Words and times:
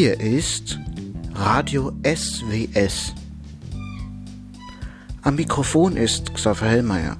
Hier 0.00 0.20
ist 0.20 0.78
Radio 1.34 1.90
SWS. 2.06 3.12
Am 5.22 5.34
Mikrofon 5.34 5.96
ist 5.96 6.32
Xaver 6.34 6.68
Hellmeier. 6.68 7.16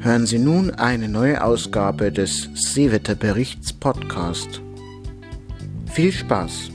Hören 0.00 0.26
Sie 0.26 0.38
nun 0.38 0.70
eine 0.70 1.08
neue 1.08 1.42
Ausgabe 1.42 2.12
des 2.12 2.50
Seewetterberichts 2.52 3.72
Podcast. 3.72 4.60
Viel 5.90 6.12
Spaß! 6.12 6.68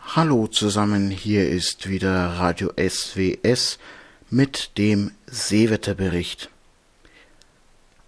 Hallo 0.00 0.48
zusammen, 0.48 1.12
hier 1.12 1.48
ist 1.48 1.88
wieder 1.88 2.30
Radio 2.40 2.72
SWS 2.76 3.78
mit 4.28 4.76
dem 4.76 5.12
Seewetterbericht. 5.26 6.50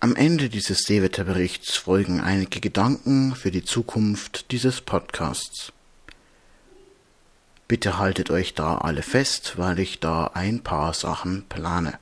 Am 0.07 0.15
Ende 0.15 0.49
dieses 0.49 0.85
Seewetterberichts 0.85 1.75
folgen 1.75 2.21
einige 2.21 2.61
Gedanken 2.61 3.35
für 3.35 3.51
die 3.51 3.65
Zukunft 3.65 4.53
dieses 4.53 4.81
Podcasts. 4.81 5.73
Bitte 7.67 7.99
haltet 7.99 8.31
euch 8.31 8.55
da 8.55 8.79
alle 8.79 9.03
fest, 9.03 9.55
weil 9.57 9.81
ich 9.81 9.99
da 9.99 10.29
ein 10.29 10.61
paar 10.61 10.95
Sachen 10.95 11.47
plane. 11.49 11.99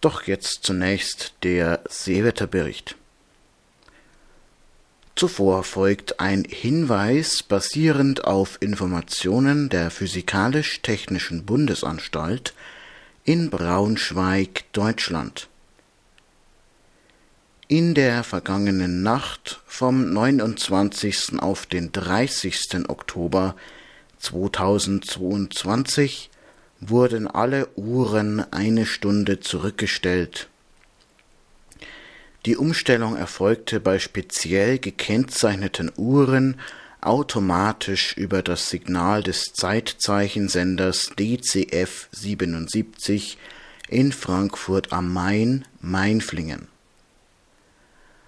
Doch 0.00 0.24
jetzt 0.24 0.64
zunächst 0.64 1.34
der 1.44 1.84
Seewetterbericht. 1.88 2.96
Zuvor 5.14 5.62
folgt 5.62 6.18
ein 6.18 6.42
Hinweis 6.42 7.44
basierend 7.44 8.24
auf 8.24 8.60
Informationen 8.60 9.68
der 9.68 9.92
Physikalisch-Technischen 9.92 11.46
Bundesanstalt 11.46 12.52
in 13.24 13.50
Braunschweig, 13.50 14.64
Deutschland. 14.72 15.48
In 17.68 17.94
der 17.94 18.22
vergangenen 18.22 19.02
Nacht 19.02 19.62
vom 19.66 20.12
29. 20.12 21.40
auf 21.40 21.64
den 21.66 21.90
30. 21.90 22.88
Oktober 22.88 23.56
2022 24.18 26.30
wurden 26.80 27.26
alle 27.26 27.68
Uhren 27.76 28.44
eine 28.52 28.84
Stunde 28.84 29.40
zurückgestellt 29.40 30.50
die 32.46 32.58
Umstellung 32.58 33.16
erfolgte 33.16 33.80
bei 33.80 33.98
speziell 33.98 34.78
gekennzeichneten 34.78 35.90
Uhren 35.96 36.60
automatisch 37.04 38.16
über 38.16 38.42
das 38.42 38.70
Signal 38.70 39.22
des 39.22 39.52
Zeitzeichensenders 39.52 41.12
DCF 41.18 42.08
77 42.12 43.36
in 43.88 44.12
Frankfurt 44.12 44.92
am 44.92 45.12
Main, 45.12 45.66
Mainflingen. 45.80 46.68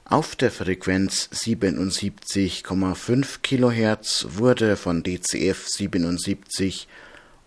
Auf 0.04 0.34
der 0.37 0.53
Frequenz 0.53 1.28
77,5 1.32 3.38
kHz 3.42 4.26
wurde 4.31 4.76
von 4.76 5.03
DCF 5.03 5.66
77 5.66 6.87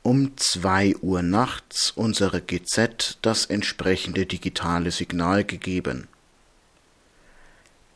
um 0.01 0.31
2 0.35 0.95
Uhr 0.97 1.21
nachts 1.21 1.91
unserer 1.91 2.41
GZ 2.41 3.19
das 3.21 3.45
entsprechende 3.45 4.25
digitale 4.25 4.91
Signal 4.91 5.45
gegeben 5.45 6.09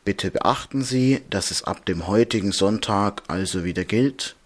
Bitte 0.04 0.30
beachten 0.30 0.82
Sie, 0.82 1.22
dass 1.30 1.50
es 1.50 1.62
ab 1.64 1.86
dem 1.86 2.06
heutigen 2.06 2.52
Sonntag 2.52 3.22
also 3.28 3.64
wieder 3.64 3.84
gilt. 3.84 4.36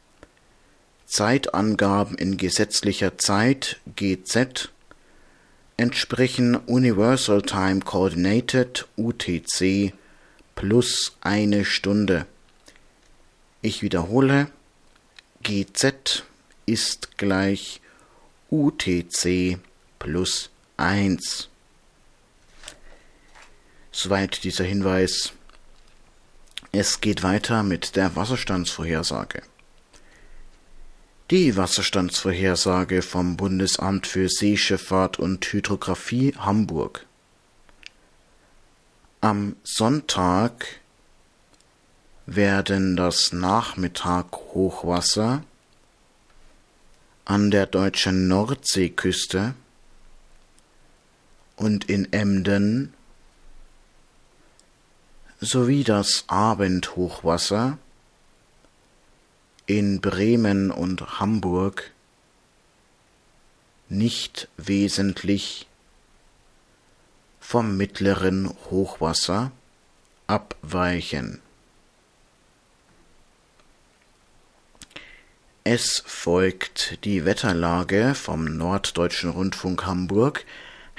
Zeitangaben 1.04 2.16
in 2.16 2.36
gesetzlicher 2.36 3.18
Zeit 3.18 3.80
GZ 3.96 4.70
entsprechen 5.76 6.54
Universal 6.54 7.42
Time 7.42 7.80
Coordinated 7.80 8.86
UTC 8.96 9.92
plus 10.54 11.16
eine 11.20 11.64
Stunde. 11.64 12.26
Ich 13.60 13.82
wiederhole, 13.82 14.48
GZ 15.42 16.24
ist 16.66 17.16
gleich 17.16 17.80
UTC 18.50 19.58
plus 19.98 20.50
1. 20.76 21.48
Soweit 23.90 24.44
dieser 24.44 24.64
Hinweis. 24.64 25.32
Es 26.72 27.00
geht 27.00 27.22
weiter 27.22 27.62
mit 27.62 27.96
der 27.96 28.14
Wasserstandsvorhersage. 28.14 29.42
Die 31.30 31.56
Wasserstandsvorhersage 31.56 33.00
vom 33.02 33.36
Bundesamt 33.36 34.06
für 34.06 34.28
Seeschifffahrt 34.28 35.18
und 35.18 35.44
Hydrographie 35.44 36.34
Hamburg. 36.38 37.06
Am 39.20 39.56
Sonntag 39.62 40.80
werden 42.26 42.96
das 42.96 43.32
Nachmittag-Hochwasser 43.32 45.42
an 47.24 47.50
der 47.50 47.66
deutschen 47.66 48.28
Nordseeküste 48.28 49.54
und 51.56 51.90
in 51.90 52.12
Emden 52.12 52.94
sowie 55.40 55.84
das 55.84 56.24
Abendhochwasser 56.26 57.78
in 59.66 60.00
Bremen 60.00 60.70
und 60.70 61.20
Hamburg 61.20 61.92
nicht 63.88 64.48
wesentlich 64.56 65.66
vom 67.40 67.76
mittleren 67.76 68.50
Hochwasser 68.70 69.52
abweichen. 70.26 71.40
Es 75.64 76.02
folgt 76.06 77.04
die 77.04 77.24
Wetterlage 77.24 78.14
vom 78.14 78.44
Norddeutschen 78.44 79.30
Rundfunk 79.30 79.84
Hamburg 79.84 80.44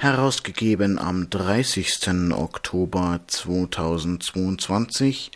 herausgegeben 0.00 0.98
am 0.98 1.28
30. 1.28 2.32
Oktober 2.32 3.20
2022, 3.26 5.30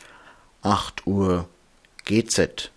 8 0.62 1.06
Uhr 1.06 1.46
GZ. 2.06 2.70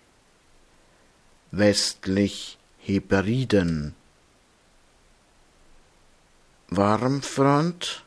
westlich 1.52 2.58
Hebriden 2.80 3.94
Warmfront 6.70 8.04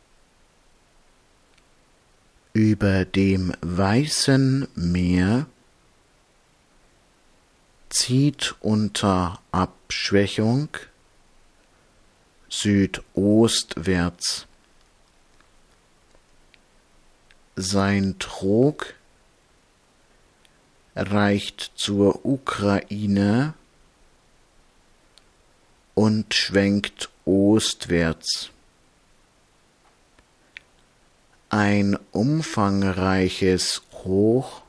über 2.54 3.06
dem 3.06 3.54
Weißen 3.62 4.68
Meer 4.74 5.46
zieht 7.90 8.56
unter 8.62 9.40
Abschwächung 9.52 10.70
südostwärts. 12.50 14.48
Sein 17.56 18.18
Trog 18.18 18.96
reicht 20.96 21.74
zur 21.76 22.26
Ukraine 22.26 23.54
und 25.98 26.34
schwenkt 26.36 27.10
ostwärts. 27.26 28.52
Ein 31.50 31.98
umfangreiches 32.12 33.82
Hoch 34.04 34.62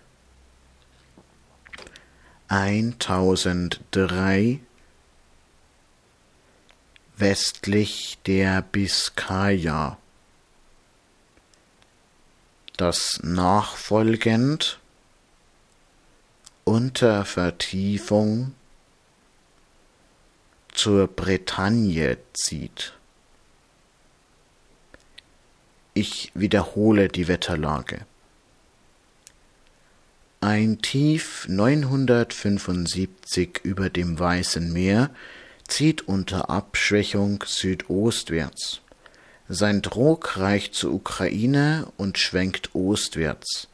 1003 2.48 4.60
westlich 7.18 8.18
der 8.26 8.62
Biskaya. 8.62 9.98
Das 12.78 13.20
nachfolgend 13.22 14.80
unter 16.64 17.26
Vertiefung 17.26 18.56
zur 20.74 21.08
Bretagne 21.08 22.18
zieht. 22.34 22.94
Ich 25.94 26.32
wiederhole 26.34 27.10
die 27.10 27.28
Wetterlage. 27.28 28.08
Ein 30.42 30.82
Tief 30.82 31.46
975 31.48 33.60
über 33.64 33.92
dem 33.92 34.18
Weißen 34.18 34.74
Meer 34.74 35.12
zieht 35.68 36.08
unter 36.08 36.50
Abschwächung 36.50 37.44
südostwärts. 37.46 38.82
Sein 39.50 39.82
Druck 39.82 40.38
reicht 40.38 40.76
zur 40.76 40.94
Ukraine 40.94 41.92
und 41.98 42.18
schwenkt 42.18 42.74
ostwärts. 42.74 43.68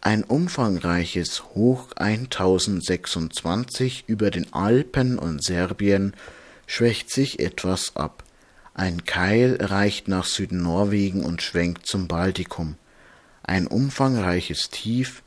Ein 0.00 0.22
umfangreiches 0.22 1.42
Hoch 1.54 1.88
1026 1.96 4.04
über 4.06 4.30
den 4.30 4.52
Alpen 4.52 5.18
und 5.18 5.42
Serbien 5.42 6.14
schwächt 6.66 7.10
sich 7.10 7.40
etwas 7.40 7.96
ab. 7.96 8.22
Ein 8.74 9.04
Keil 9.04 9.58
reicht 9.60 10.06
nach 10.06 10.24
Süden 10.24 10.62
Norwegen 10.62 11.24
und 11.24 11.42
schwenkt 11.42 11.86
zum 11.86 12.06
Baltikum. 12.06 12.76
Ein 13.42 13.66
umfangreiches 13.66 14.70
Tief 14.70 15.22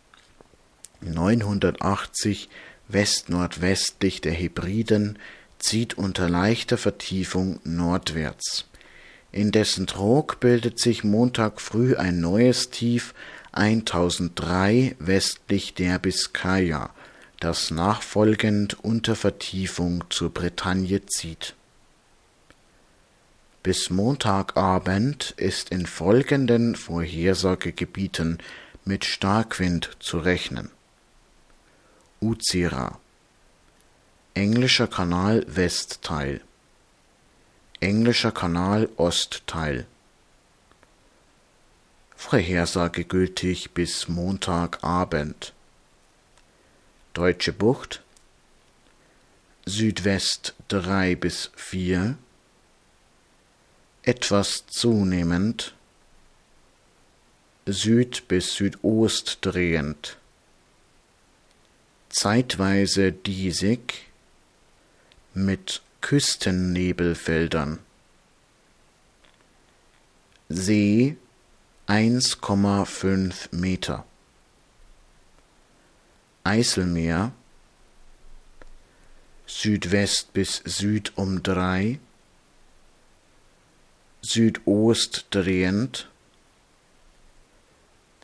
980 1.01 2.47
west-nordwestlich 2.87 4.21
der 4.21 4.33
Hebriden, 4.33 5.19
zieht 5.61 5.97
unter 5.97 6.29
leichter 6.29 6.77
Vertiefung 6.77 7.59
nordwärts. 7.63 8.65
In 9.31 9.51
dessen 9.51 9.87
Trog 9.87 10.39
bildet 10.39 10.79
sich 10.79 11.03
Montag 11.03 11.61
früh 11.61 11.95
ein 11.95 12.19
neues 12.19 12.69
Tief 12.69 13.13
1003 13.53 14.95
westlich 14.99 15.73
der 15.73 15.99
Biskaya, 15.99 16.89
das 17.39 17.71
nachfolgend 17.71 18.83
unter 18.83 19.15
Vertiefung 19.15 20.03
zur 20.09 20.31
Bretagne 20.31 21.05
zieht. 21.05 21.55
Bis 23.63 23.89
Montagabend 23.89 25.35
ist 25.37 25.69
in 25.69 25.85
folgenden 25.85 26.75
Vorhersagegebieten 26.75 28.39
mit 28.85 29.05
Starkwind 29.05 29.91
zu 29.99 30.17
rechnen. 30.17 30.71
Uzira 32.19 33.00
Englischer 34.33 34.87
Kanal 34.87 35.43
Westteil. 35.45 36.39
Englischer 37.81 38.31
Kanal 38.31 38.87
Ostteil. 38.95 39.85
Vorhersage 42.15 43.03
gültig 43.03 43.71
bis 43.71 44.07
Montagabend. 44.07 45.51
Deutsche 47.13 47.51
Bucht. 47.51 48.03
Südwest 49.65 50.55
3 50.69 51.15
bis 51.15 51.51
4 51.57 52.17
etwas 54.03 54.65
zunehmend. 54.67 55.75
Süd 57.65 58.29
bis 58.29 58.53
Südost 58.53 59.39
drehend. 59.41 60.17
Zeitweise 62.07 63.11
diesig 63.11 64.10
mit 65.33 65.81
Küstennebelfeldern. 66.01 67.79
See 70.49 71.17
1,5 71.87 73.55
Meter. 73.55 74.05
Eiselmeer 76.43 77.31
Südwest 79.51 80.31
bis 80.33 80.61
Süd 80.65 81.11
um 81.17 81.43
drei, 81.43 81.99
Südost 84.21 85.27
drehend, 85.29 86.09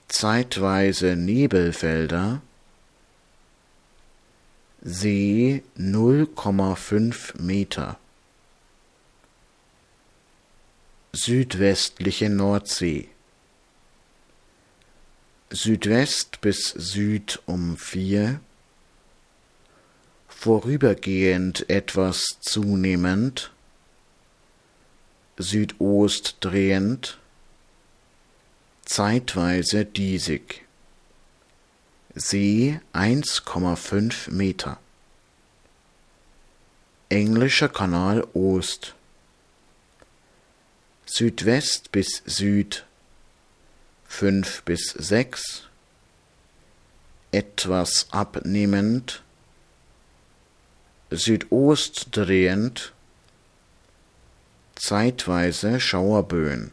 zeitweise 0.08 1.18
Nebelfelder, 1.18 2.42
See 4.90 5.64
0,5 5.78 7.42
Meter. 7.42 8.00
Südwestliche 11.12 12.30
Nordsee. 12.30 13.10
Südwest 15.50 16.40
bis 16.40 16.70
Süd 16.70 17.42
um 17.48 17.76
vier. 17.76 18.40
Vorübergehend 20.30 21.70
etwas 21.70 22.38
zunehmend. 22.40 23.52
Südost 25.38 26.38
drehend. 26.40 27.18
Zeitweise 28.86 29.84
diesig. 29.84 30.67
See 32.20 32.80
1,5 32.94 34.32
Meter. 34.32 34.80
Englischer 37.10 37.70
Kanal 37.70 38.28
Ost. 38.34 38.96
Südwest 41.06 41.92
bis 41.92 42.24
Süd 42.26 42.88
5 44.08 44.64
bis 44.64 44.96
6. 44.98 45.68
Etwas 47.32 48.08
abnehmend. 48.10 49.22
Südost 51.12 52.08
drehend. 52.14 52.94
Zeitweise 54.74 55.80
Schauerböen. 55.80 56.72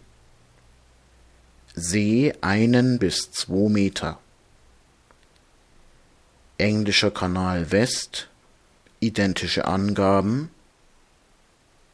See 1.75 2.33
einen 2.41 2.99
bis 2.99 3.31
zwei 3.31 3.69
Meter. 3.69 4.21
Englischer 6.59 7.11
Kanal 7.11 7.73
West, 7.73 8.29
identische 9.01 9.67
Angaben, 9.67 10.51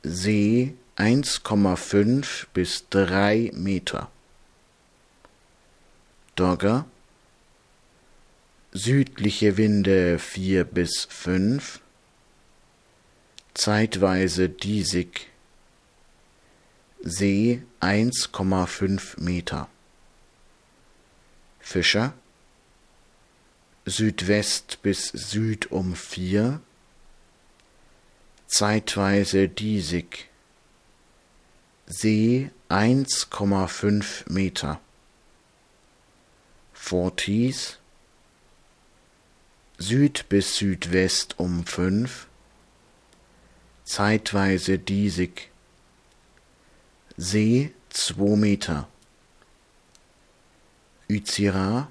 See 0.03 0.75
1,5 0.97 2.47
bis 2.53 2.89
3 2.91 3.53
Meter. 3.55 4.11
Dogger, 6.37 6.87
südliche 8.73 9.57
Winde 9.57 10.19
4 10.19 10.65
bis 10.65 11.07
5, 11.11 11.81
zeitweise 13.55 14.49
diesig, 14.49 15.29
See 17.03 17.63
1,5 17.81 19.21
Meter. 19.21 19.69
Fischer, 21.61 22.13
Südwest 23.87 24.83
bis 24.83 25.09
Süd 25.09 25.73
um 25.73 25.95
vier, 25.95 26.61
zeitweise 28.47 29.49
diesig, 29.49 30.29
See 31.87 32.51
1,5 32.69 34.31
Meter. 34.31 34.81
Forties, 36.73 37.79
Süd 39.79 40.29
bis 40.29 40.57
Südwest 40.57 41.39
um 41.39 41.67
fünf, 41.67 42.29
zeitweise 43.85 44.79
diesig, 44.79 45.51
See 47.17 47.73
2 47.89 48.37
Meter. 48.37 48.89
Uzira 51.09 51.91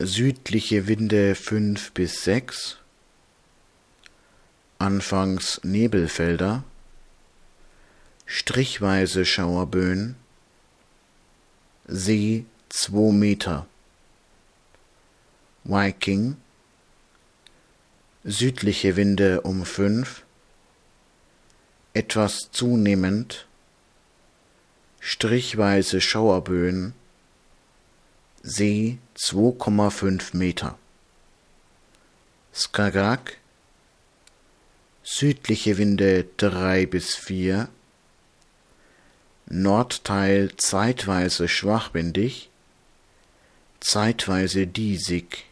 südliche 0.00 0.88
Winde 0.88 1.36
5 1.36 1.92
bis 1.92 2.24
6, 2.24 2.78
anfangs 4.78 5.60
Nebelfelder, 5.62 6.64
strichweise 8.26 9.24
Schauerböen, 9.24 10.16
See 11.86 12.44
2 12.70 13.12
Meter, 13.12 13.66
Viking, 15.62 16.38
südliche 18.24 18.96
Winde 18.96 19.42
um 19.42 19.64
5, 19.64 20.24
etwas 21.92 22.50
zunehmend, 22.50 23.46
strichweise 24.98 26.00
Schauerböen, 26.00 26.94
See 28.46 28.98
2,5 29.16 30.36
Meter. 30.36 30.76
Skagerrak. 32.54 33.38
Südliche 35.02 35.78
Winde 35.78 36.26
3 36.36 36.84
bis 36.84 37.14
4, 37.14 37.68
Nordteil 39.46 40.54
zeitweise 40.58 41.48
schwachwindig, 41.48 42.50
zeitweise 43.80 44.66
diesig, 44.66 45.46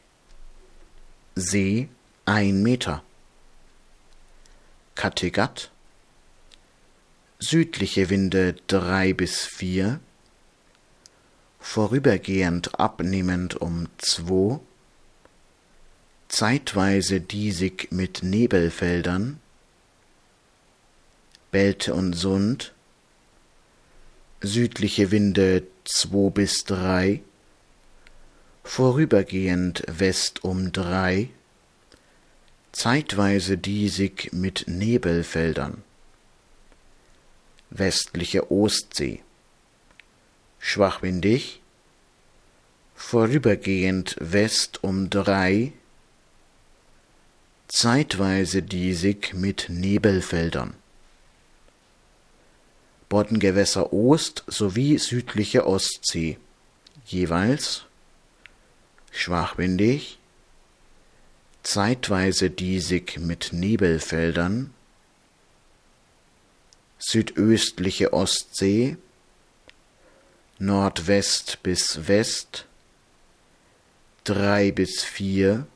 See 1.34 1.88
1 2.26 2.62
Meter. 2.62 3.02
Kattegat. 4.94 5.70
Südliche 7.38 8.11
Winde 8.11 8.56
3 8.66 9.14
bis 9.14 9.46
4, 9.46 9.99
vorübergehend 11.62 12.78
abnehmend 12.78 13.54
um 13.54 13.87
zwei, 13.97 14.59
zeitweise 16.28 17.21
diesig 17.21 17.88
mit 17.92 18.23
Nebelfeldern, 18.23 19.40
Belte 21.52 21.95
und 21.95 22.14
Sund, 22.14 22.75
südliche 24.40 25.12
Winde 25.12 25.62
zwei 25.85 26.31
bis 26.31 26.64
drei, 26.64 27.23
vorübergehend 28.64 29.85
West 29.87 30.42
um 30.45 30.73
drei, 30.73 31.31
zeitweise 32.73 33.57
diesig 33.57 34.31
mit 34.33 34.64
Nebelfeldern, 34.66 35.85
westliche 37.71 38.50
Ostsee 38.50 39.22
schwachwindig, 40.62 41.61
vorübergehend 42.95 44.16
West 44.21 44.83
um 44.85 45.11
drei, 45.11 45.73
zeitweise 47.66 48.62
diesig 48.62 49.35
mit 49.35 49.66
Nebelfeldern. 49.69 50.75
Boddengewässer 53.09 53.92
Ost 53.92 54.45
sowie 54.47 54.99
südliche 54.99 55.66
Ostsee. 55.66 56.38
Jeweils 57.04 57.85
schwachwindig, 59.11 60.19
zeitweise 61.64 62.50
diesig 62.50 63.19
mit 63.19 63.52
Nebelfeldern, 63.52 64.73
südöstliche 66.99 68.12
Ostsee, 68.12 68.97
Nordwest 70.64 71.64
bis 71.64 72.07
West, 72.07 72.66
drei 74.23 74.71
bis 74.71 75.02
vier, 75.02 75.66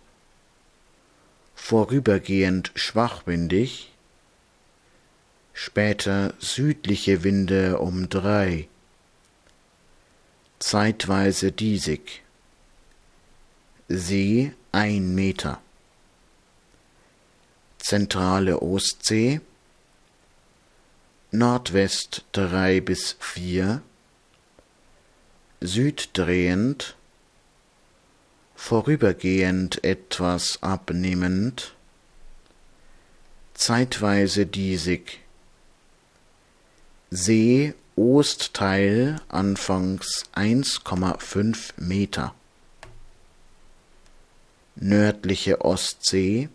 vorübergehend 1.57 2.71
schwachwindig, 2.77 3.91
später 5.53 6.35
südliche 6.39 7.25
Winde 7.25 7.81
um 7.81 8.09
drei, 8.09 8.69
zeitweise 10.61 11.51
diesig, 11.51 12.23
See 13.89 14.53
ein 14.71 15.17
Meter, 15.17 15.61
zentrale 17.79 18.63
Ostsee, 18.63 19.41
Nordwest 21.33 22.25
drei 22.31 22.81
bis 22.81 23.17
vier, 23.19 23.83
süddrehend, 25.61 26.97
vorübergehend 28.55 29.85
etwas 29.85 30.63
abnehmend, 30.63 31.75
zeitweise 33.55 34.47
diesig, 34.47 35.21
See 37.11 37.75
Ostteil 37.95 39.21
anfangs 39.29 40.25
1,5 40.35 41.73
Meter, 41.77 42.35
nördliche 44.75 45.65
Ostsee, 45.65 46.49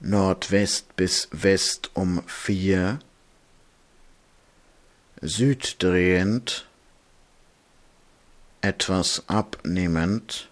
Nordwest 0.00 0.96
bis 0.96 1.28
West 1.30 1.90
um 1.94 2.22
vier, 2.26 2.98
süddrehend, 5.24 6.66
etwas 8.60 9.24
abnehmend, 9.28 10.48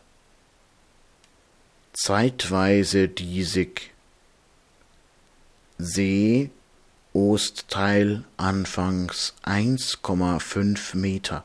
zeitweise 1.92 3.08
diesig, 3.08 3.90
See, 5.78 6.50
Ostteil 7.12 8.24
anfangs 8.36 9.34
1,5 9.44 10.96
Meter. 10.96 11.44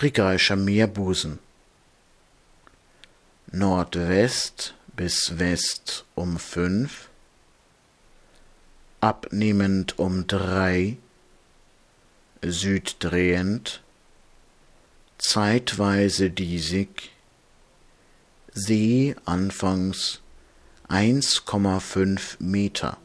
Rigaischer 0.00 0.56
Meerbusen 0.56 1.38
Nordwest 3.52 4.74
bis 4.96 5.38
West 5.38 6.04
um 6.14 6.38
fünf, 6.38 7.09
abnehmend 9.00 9.98
um 9.98 10.26
drei, 10.26 10.96
süddrehend, 12.42 13.82
zeitweise 15.18 16.30
diesig, 16.30 17.10
See 18.52 19.14
anfangs 19.26 20.20
1,5 20.88 22.36
Meter. 22.40 22.98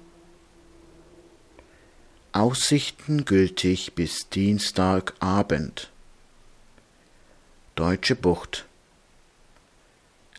Aussichten 2.32 3.26
gültig 3.26 3.94
bis 3.94 4.28
Dienstagabend. 4.30 5.92
Deutsche 7.76 8.16
Bucht 8.16 8.66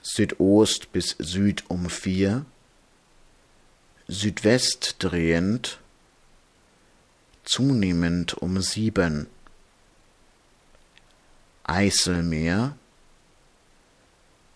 Südost 0.03 0.92
bis 0.92 1.16
Süd 1.19 1.64
um 1.69 1.90
vier, 1.90 2.47
Südwest 4.09 4.97
drehend, 5.01 5.81
zunehmend 7.45 8.35
um 8.35 8.62
sieben, 8.62 9.27
Eiselmeer, 11.64 12.77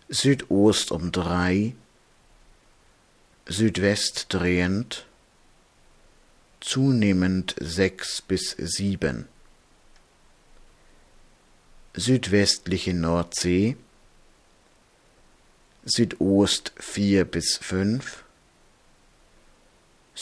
Südost 0.09 0.93
um 0.93 1.11
drei, 1.11 1.75
Südwest 3.47 4.27
drehend, 4.29 5.07
zunehmend 6.61 7.57
sechs 7.59 8.23
bis 8.23 8.55
sieben, 8.57 9.27
südwestliche 11.95 12.95
Nordsee, 12.95 13.77
Südost 15.85 16.73
vier 16.79 17.25
bis 17.25 17.57
fünf, 17.57 18.23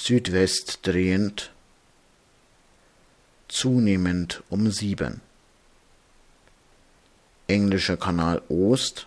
Südwest 0.01 0.87
drehend, 0.87 1.51
zunehmend 3.49 4.43
um 4.49 4.71
sieben. 4.71 5.21
Englischer 7.47 7.97
Kanal 7.97 8.41
Ost, 8.49 9.07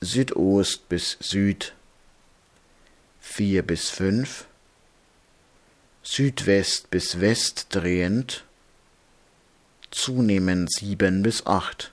Südost 0.00 0.88
bis 0.88 1.16
Süd 1.20 1.74
vier 3.18 3.62
bis 3.62 3.88
fünf, 3.88 4.46
Südwest 6.02 6.90
bis 6.90 7.20
West 7.20 7.68
drehend, 7.70 8.44
zunehmend 9.90 10.70
sieben 10.70 11.22
bis 11.22 11.46
acht. 11.46 11.92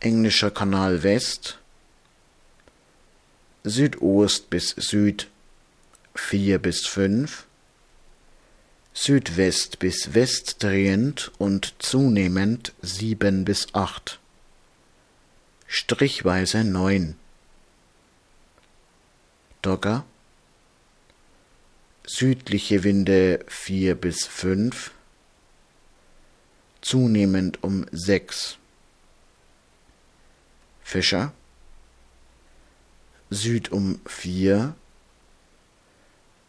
Englischer 0.00 0.50
Kanal 0.50 1.02
West, 1.02 1.58
Südost 3.68 4.48
bis 4.48 4.76
Süd 4.76 5.28
4 6.14 6.60
bis 6.60 6.86
5, 6.86 7.46
Südwest 8.94 9.80
bis 9.80 10.14
West 10.14 10.62
drehend 10.62 11.32
und 11.38 11.74
zunehmend 11.80 12.72
7 12.82 13.44
bis 13.44 13.74
8, 13.74 14.20
strichweise 15.66 16.62
9. 16.62 17.16
Dogger, 19.62 20.04
südliche 22.06 22.84
Winde 22.84 23.44
4 23.48 23.96
bis 23.96 24.26
5, 24.26 24.92
zunehmend 26.82 27.64
um 27.64 27.84
6. 27.90 28.58
Fischer, 30.84 31.32
Süd 33.30 33.72
um 33.72 34.00
4, 34.06 34.74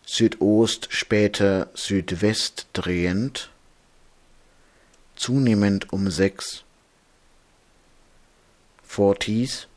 Südost 0.06 0.88
später 0.92 1.70
Südwest 1.74 2.68
drehend, 2.74 3.50
zunehmend 5.16 5.92
um 5.92 6.10
6, 6.10 6.64
Forties, 8.84 9.68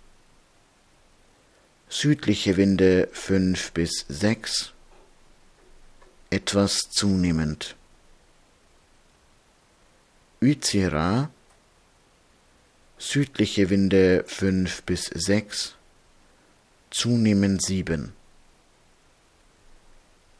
südliche 1.88 2.56
Winde 2.56 3.08
5 3.12 3.72
bis 3.72 4.04
6, 4.08 4.72
etwas 6.30 6.90
zunehmend. 6.90 7.74
Uzira, 10.40 11.30
südliche 12.98 13.68
Winde 13.68 14.24
5 14.26 14.82
bis 14.84 15.06
6, 15.06 15.74
zunehmend 16.90 17.62
sieben. 17.62 18.12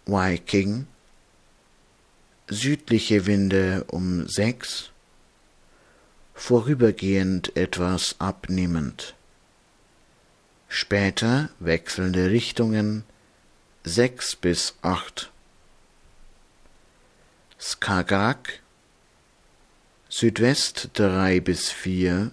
Viking 0.07 0.87
südliche 2.51 3.27
Winde 3.27 3.85
um 3.89 4.27
sechs, 4.29 4.91
vorübergehend 6.35 7.57
etwas 7.57 8.17
abnehmend. 8.19 9.15
Später 10.69 11.51
wechselnde 11.61 12.31
Richtungen 12.31 13.05
sechs 13.85 14.35
bis 14.35 14.75
acht. 14.83 15.31
Skagak 17.61 18.61
Südwest 20.09 20.91
drei 20.95 21.39
bis 21.39 21.71
vier, 21.71 22.33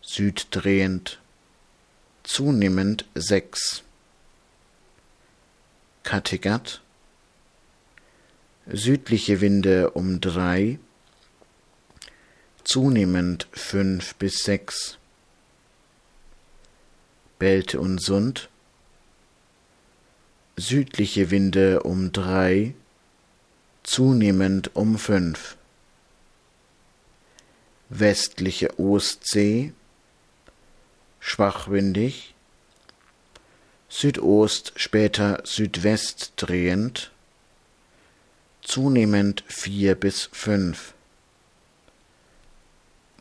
süddrehend 0.00 1.20
zunehmend 2.22 3.04
sechs. 3.14 3.82
Kattegat, 6.02 6.80
südliche 8.66 9.40
Winde 9.40 9.90
um 9.90 10.20
drei, 10.20 10.78
zunehmend 12.64 13.46
fünf 13.52 14.14
bis 14.16 14.42
sechs. 14.42 14.98
Belte 17.38 17.80
und 17.80 18.00
Sund, 18.00 18.48
südliche 20.56 21.30
Winde 21.30 21.82
um 21.82 22.12
drei, 22.12 22.74
zunehmend 23.82 24.76
um 24.76 24.96
fünf. 24.98 25.56
Westliche 27.88 28.78
Ostsee, 28.78 29.72
schwachwindig, 31.22 32.34
Südost, 33.88 34.72
später 34.76 35.40
Südwest 35.44 36.32
drehend, 36.36 37.12
zunehmend 38.60 39.44
vier 39.46 39.94
bis 39.94 40.28
fünf. 40.32 40.94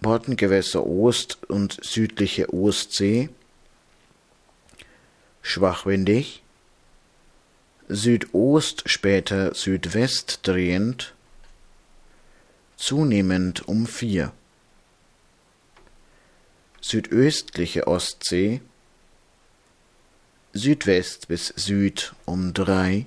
Bordengewässer 0.01 0.85
Ost 0.85 1.37
und 1.47 1.77
südliche 1.83 2.51
Ostsee, 2.51 3.29
schwachwindig, 5.43 6.41
Südost, 7.87 8.83
später 8.87 9.53
Südwest 9.53 10.39
drehend, 10.43 11.13
zunehmend 12.77 13.67
um 13.67 13.85
vier. 13.85 14.33
Südöstliche 16.81 17.87
Ostsee, 17.87 18.61
Südwest 20.53 21.27
bis 21.27 21.53
Süd 21.55 22.13
um 22.25 22.53
drei, 22.53 23.05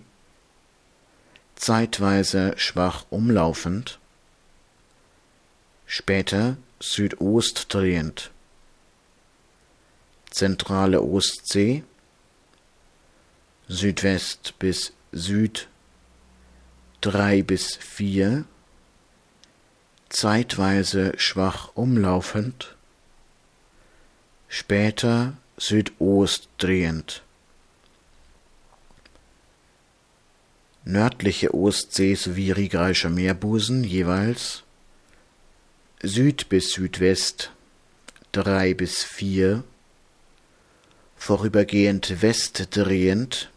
zeitweise 1.57 2.55
schwach 2.57 3.05
umlaufend, 3.11 3.99
später 5.87 6.57
Südost 6.81 7.67
drehend. 7.75 8.31
Zentrale 10.31 11.03
Ostsee, 11.03 11.85
Südwest 13.69 14.59
bis 14.59 14.93
Süd 15.13 15.69
drei 17.01 17.43
bis 17.43 17.77
vier, 17.77 18.45
zeitweise 20.09 21.13
schwach 21.19 21.71
umlaufend, 21.75 22.74
später 24.55 25.37
Südost 25.57 26.49
drehend. 26.59 27.25
nördliche 30.85 31.55
Ostsee 31.55 32.15
sowie 32.15 32.53
Riegreischer 32.53 33.11
Meerbusen 33.11 33.85
jeweils 33.85 34.63
Süd 36.03 36.49
bis 36.51 36.73
Südwest 36.73 37.51
drei 38.33 38.75
bis 38.75 39.03
vier, 39.03 39.65
vorübergehend 41.17 42.21
westdrehend, 42.21 43.49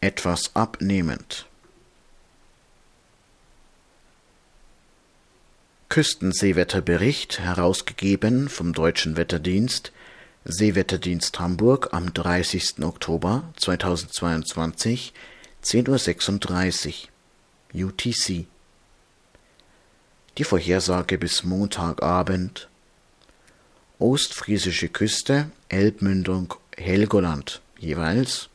etwas 0.00 0.54
abnehmend. 0.54 1.45
Küstenseewetterbericht, 5.96 7.40
herausgegeben 7.40 8.50
vom 8.50 8.74
Deutschen 8.74 9.16
Wetterdienst, 9.16 9.92
Seewetterdienst 10.44 11.40
Hamburg 11.40 11.94
am 11.94 12.12
30. 12.12 12.82
Oktober 12.82 13.44
2022, 13.56 15.14
10.36 15.64 17.08
Uhr 17.72 17.86
UTC. 17.86 18.44
Die 20.36 20.44
Vorhersage 20.44 21.16
bis 21.16 21.44
Montagabend. 21.44 22.68
Ostfriesische 23.98 24.90
Küste, 24.90 25.50
Elbmündung, 25.70 26.52
Helgoland 26.76 27.62
jeweils. 27.78 28.50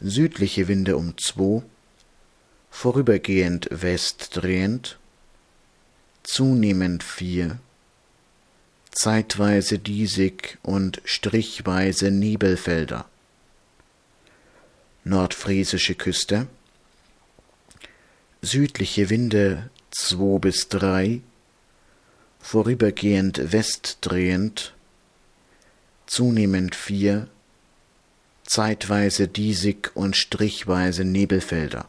Südliche 0.00 0.66
Winde 0.66 0.96
um 0.96 1.16
2, 1.16 1.62
vorübergehend 2.72 3.68
westdrehend, 3.70 4.98
zunehmend 6.28 7.02
4 7.02 7.58
zeitweise 8.90 9.78
diesig 9.78 10.58
und 10.62 11.00
strichweise 11.04 12.10
Nebelfelder. 12.10 13.06
Nordfriesische 15.04 15.94
Küste. 15.94 16.46
Südliche 18.42 19.08
Winde 19.08 19.70
2 19.92 20.38
bis 20.38 20.68
3, 20.68 21.22
vorübergehend 22.40 23.52
westdrehend, 23.52 24.74
zunehmend 26.06 26.74
4, 26.74 27.26
zeitweise 28.44 29.28
diesig 29.28 29.92
und 29.94 30.14
strichweise 30.14 31.06
Nebelfelder. 31.06 31.88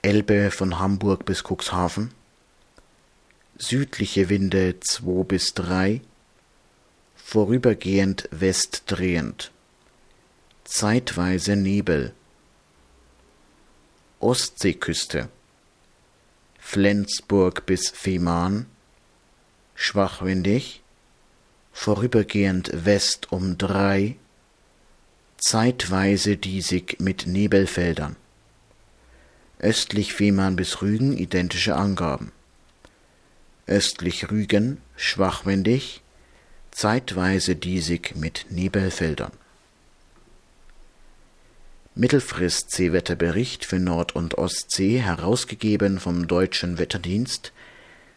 Elbe 0.00 0.50
von 0.50 0.78
Hamburg 0.78 1.26
bis 1.26 1.44
Cuxhaven 1.44 2.14
südliche 3.60 4.30
Winde 4.30 4.80
2 4.80 5.24
bis 5.24 5.52
3, 5.52 6.00
vorübergehend 7.14 8.26
westdrehend, 8.30 9.52
zeitweise 10.64 11.56
Nebel. 11.56 12.14
Ostseeküste 14.18 15.28
Flensburg 16.58 17.66
bis 17.66 17.90
Fehmarn, 17.90 18.64
schwachwindig, 19.74 20.80
vorübergehend 21.72 22.86
West 22.86 23.30
um 23.30 23.58
3, 23.58 24.16
zeitweise 25.36 26.38
diesig 26.38 26.98
mit 26.98 27.26
Nebelfeldern. 27.26 28.16
Östlich 29.58 30.14
Fehmarn 30.14 30.56
bis 30.56 30.80
Rügen 30.80 31.12
identische 31.12 31.76
Angaben 31.76 32.32
östlich 33.70 34.30
Rügen 34.30 34.78
schwachwindig, 34.96 36.02
zeitweise 36.72 37.56
diesig 37.56 38.14
mit 38.16 38.46
Nebelfeldern. 38.50 39.32
Mittelfrist-Seewetterbericht 41.94 43.64
für 43.64 43.78
Nord- 43.78 44.14
und 44.14 44.38
Ostsee, 44.38 44.98
herausgegeben 45.00 46.00
vom 46.00 46.26
Deutschen 46.26 46.78
Wetterdienst, 46.78 47.52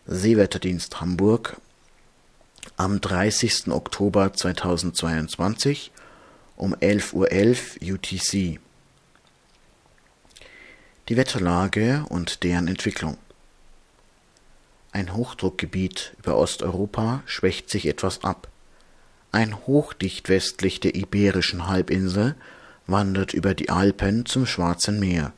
Seewetterdienst 0.06 1.02
Hamburg, 1.02 1.58
am 2.78 3.02
30. 3.02 3.70
Oktober 3.70 4.34
2022 4.34 5.92
um 6.56 6.76
11.11 6.76 7.14
Uhr 7.14 7.28
.11 7.28 7.94
UTC. 7.94 8.60
Die 11.10 11.18
Wetterlage 11.18 12.06
und 12.10 12.44
deren 12.44 12.68
Entwicklung. 12.68 13.18
Ein 14.94 15.16
Hochdruckgebiet 15.16 16.14
über 16.20 16.38
Osteuropa 16.38 17.24
schwächt 17.26 17.68
sich 17.68 17.88
etwas 17.88 18.24
ab. 18.24 18.48
Ein 19.32 19.58
Hochdicht 19.66 20.30
westlich 20.30 20.80
der 20.82 20.94
Iberischen 20.94 21.68
Halbinsel 21.68 22.36
wandert 22.86 23.34
über 23.34 23.56
die 23.56 23.72
Alpen 23.72 24.28
zum 24.28 24.46
Schwarzen 24.46 25.00
Meer. 25.00 25.34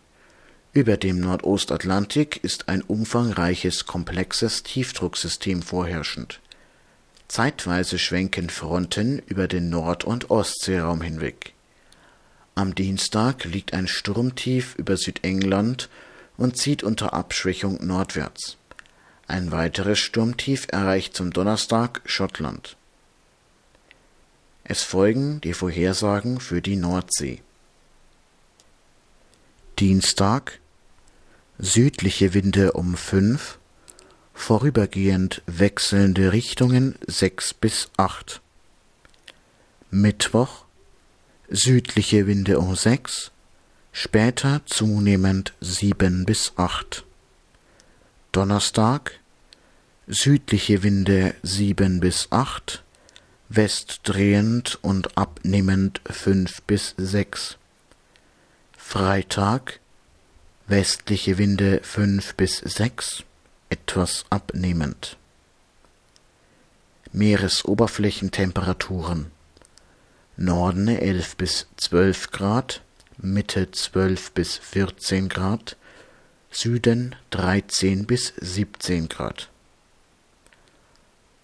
Über 0.73 0.97
dem 0.97 1.21
Nordostatlantik 1.21 2.43
ist 2.43 2.67
ein 2.67 2.81
umfangreiches, 2.81 3.85
komplexes 3.85 4.63
Tiefdrucksystem 4.63 5.61
vorherrschend. 5.61 6.41
Zeitweise 7.29 7.97
schwenken 7.97 8.49
Fronten 8.49 9.19
über 9.19 9.47
den 9.47 9.69
Nord- 9.69 10.03
und 10.03 10.31
Ostseeraum 10.31 11.01
hinweg. 11.01 11.53
Am 12.55 12.75
Dienstag 12.75 13.45
liegt 13.45 13.73
ein 13.73 13.87
Sturmtief 13.87 14.75
über 14.75 14.97
Südengland 14.97 15.87
und 16.35 16.57
zieht 16.57 16.83
unter 16.83 17.13
Abschwächung 17.13 17.79
nordwärts 17.87 18.57
ein 19.27 19.51
weiteres 19.51 19.99
Sturmtief 19.99 20.67
erreicht 20.69 21.15
zum 21.15 21.31
Donnerstag 21.31 22.01
Schottland. 22.05 22.77
Es 24.63 24.83
folgen 24.83 25.41
die 25.41 25.53
Vorhersagen 25.53 26.39
für 26.39 26.61
die 26.61 26.75
Nordsee. 26.75 27.41
Dienstag 29.79 30.59
südliche 31.59 32.33
Winde 32.33 32.73
um 32.73 32.95
5, 32.95 33.59
vorübergehend 34.33 35.41
wechselnde 35.45 36.31
Richtungen 36.31 36.95
6 37.07 37.53
bis 37.53 37.89
8. 37.97 38.41
Mittwoch 39.91 40.65
südliche 41.49 42.27
Winde 42.27 42.59
um 42.59 42.75
6, 42.75 43.31
später 43.91 44.61
zunehmend 44.65 45.53
7 45.61 46.25
bis 46.25 46.53
8. 46.57 47.05
Donnerstag. 48.35 49.19
Südliche 50.07 50.83
Winde 50.83 51.33
sieben 51.41 52.01
bis 52.01 52.27
acht, 52.31 52.83
westdrehend 53.47 54.77
und 54.81 55.17
abnehmend 55.17 56.01
fünf 56.05 56.61
bis 56.63 56.95
sechs. 56.97 57.55
Freitag. 58.77 59.79
Westliche 60.67 61.37
Winde 61.37 61.79
fünf 61.81 62.35
bis 62.35 62.57
sechs, 62.57 63.23
etwas 63.69 64.25
abnehmend. 64.29 65.15
Meeresoberflächentemperaturen. 67.13 69.31
Norden 70.35 70.89
11 70.89 71.37
bis 71.37 71.67
12 71.77 72.31
Grad, 72.31 72.81
Mitte 73.17 73.71
12 73.71 74.31
bis 74.31 74.57
14 74.57 75.29
Grad, 75.29 75.77
Süden 76.57 77.17
13 77.31 78.05
bis 78.05 78.31
17 78.37 79.09
Grad. 79.09 79.49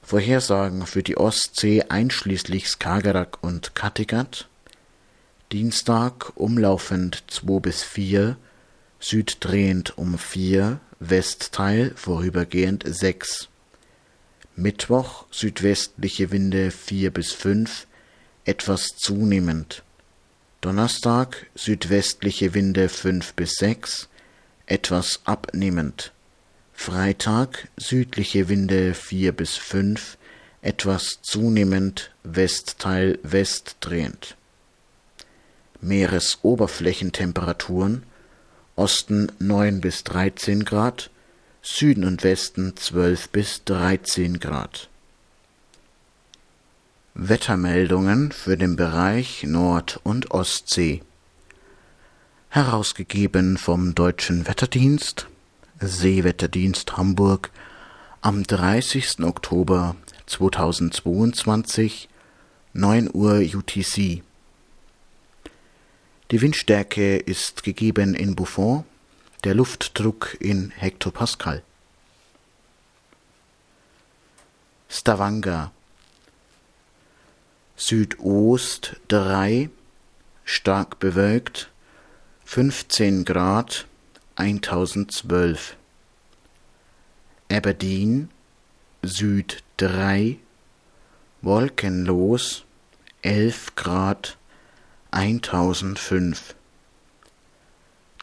Vorhersagen 0.02 0.88
für 0.88 1.04
die 1.04 1.18
Ostsee 1.18 1.84
einschließlich 1.90 2.70
Skagerrak 2.70 3.44
und 3.44 3.76
Kattegat. 3.76 4.48
Dienstag 5.52 6.32
umlaufend 6.36 7.26
2 7.28 7.60
bis 7.60 7.84
4, 7.84 8.38
süddrehend 9.02 9.98
um 9.98 10.18
4, 10.18 10.80
Westteil 11.02 11.92
vorübergehend 11.98 12.86
6. 12.88 13.50
Mittwoch 14.56 15.26
südwestliche 15.30 16.32
Winde 16.32 16.72
4 16.72 17.12
bis 17.12 17.34
5, 17.34 17.86
etwas 18.46 18.96
zunehmend. 18.96 19.84
Donnerstag 20.62 21.48
südwestliche 21.54 22.54
Winde 22.54 22.88
5 22.88 23.34
bis 23.34 23.56
6, 23.56 24.08
etwas 24.72 25.20
abnehmend. 25.26 26.14
Freitag 26.74 27.68
südliche 27.76 28.48
Winde 28.48 28.94
4 28.94 29.34
bis 29.34 29.58
5, 29.58 30.18
etwas 30.62 31.20
zunehmend, 31.22 32.12
Westteil 32.24 33.20
westdrehend. 33.22 34.38
Meeresoberflächentemperaturen 35.82 38.04
Osten 38.78 39.30
9 39.40 39.82
bis 39.82 40.06
13 40.06 40.64
Grad, 40.64 41.10
Süden 41.62 42.06
und 42.06 42.24
Westen 42.24 42.78
12 42.78 43.28
bis 43.30 43.66
13 43.66 44.40
Grad. 44.40 44.88
Wettermeldungen 47.14 48.32
für 48.32 48.56
den 48.56 48.78
Bereich 48.78 49.44
Nord- 49.44 50.00
und 50.04 50.32
Ostsee 50.32 51.02
herausgegeben 52.54 53.58
vom 53.58 53.96
Deutschen 53.96 54.46
Wetterdienst, 54.46 55.28
Seewetterdienst 55.80 56.98
Hamburg, 56.98 57.50
am 58.20 58.44
30. 58.44 59.22
Oktober 59.24 59.96
2022, 60.26 62.10
9 62.74 63.10
Uhr 63.14 63.36
UTC. 63.36 64.22
Die 66.32 66.42
Windstärke 66.42 67.16
ist 67.16 67.64
gegeben 67.64 68.16
in 68.16 68.36
Buffon, 68.36 68.84
der 69.46 69.56
Luftdruck 69.56 70.36
in 70.42 70.72
Hektopascal. 70.72 71.64
Stavanger 74.90 75.72
Südost 77.78 78.98
3, 79.08 79.70
stark 80.44 81.00
bewölkt, 81.00 81.71
15 82.54 83.24
Grad 83.24 83.86
1012. 84.36 85.78
Aberdeen 87.50 88.30
Süd 89.02 89.64
3 89.78 90.38
wolkenlos 91.42 92.66
11 93.22 93.76
Grad 93.78 94.38
1005. 95.12 96.54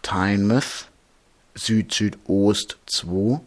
Tynemouth 0.02 0.90
Süd-Südost 1.54 2.76
2 2.84 3.40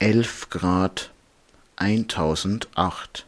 11 0.00 0.50
Grad 0.50 1.10
1008. 1.76 3.24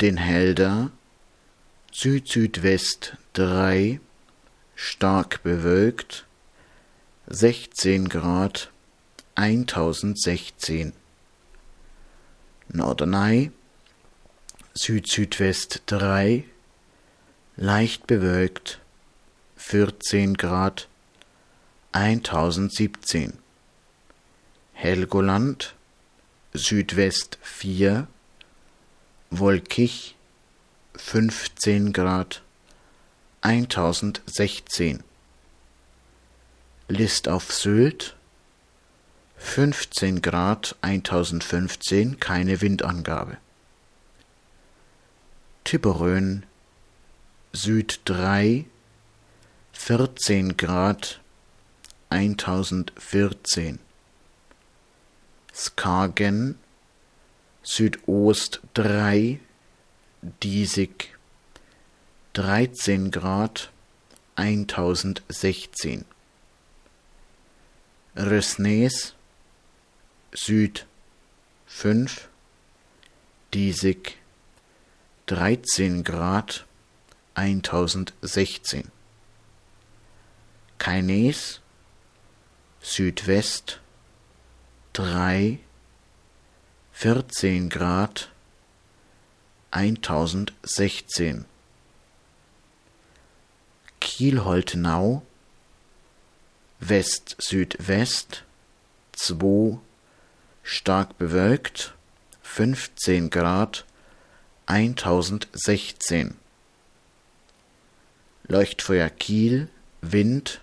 Den 0.00 0.18
Helder 0.18 0.92
Süd-Südwest 1.90 3.16
3 3.32 3.98
stark 4.80 5.42
bewölkt, 5.42 6.24
16 7.26 8.08
Grad 8.08 8.70
1016. 9.34 10.92
Norderney, 12.68 13.50
Süd-Südwest 14.74 15.82
3, 15.86 16.44
leicht 17.56 18.06
bewölkt, 18.06 18.78
14 19.56 20.34
Grad 20.34 20.86
1017. 21.90 23.36
Helgoland, 24.74 25.74
Südwest 26.54 27.38
4, 27.42 28.06
wolkig, 29.30 30.14
15 30.96 31.92
Grad 31.92 32.42
1016. 33.48 35.02
List 36.88 37.28
auf 37.28 37.50
Sylt 37.50 38.14
15 39.38 40.20
Grad 40.20 40.76
1015, 40.82 42.20
keine 42.20 42.60
Windangabe. 42.60 43.38
Tiberön 45.64 46.44
Süd 47.54 48.02
3 48.04 48.66
14 49.72 50.58
Grad 50.58 51.18
1014. 52.10 53.78
Skagen 55.54 56.58
Südost 57.62 58.60
3 58.74 59.40
Diesig 60.42 61.17
13 62.38 63.10
Grad 63.10 63.68
1016. 64.36 66.04
Resnes 68.14 69.16
Süd 70.32 70.86
5 71.66 72.28
Diesig 73.52 74.18
13 75.26 76.04
Grad 76.04 76.64
1016. 77.34 78.92
Keines 80.78 81.60
Südwest 82.80 83.80
3 84.92 85.58
14 86.92 87.68
Grad 87.68 88.30
1016 89.72 91.46
Kiel-Holtenau 94.08 95.22
West-Südwest 96.80 98.42
2 99.12 99.78
stark 100.62 101.18
bewölkt 101.18 101.92
15 102.40 103.28
Grad 103.28 103.84
1016 104.64 106.38
Leuchtfeuer 108.44 109.10
Kiel 109.10 109.68
Wind 110.00 110.62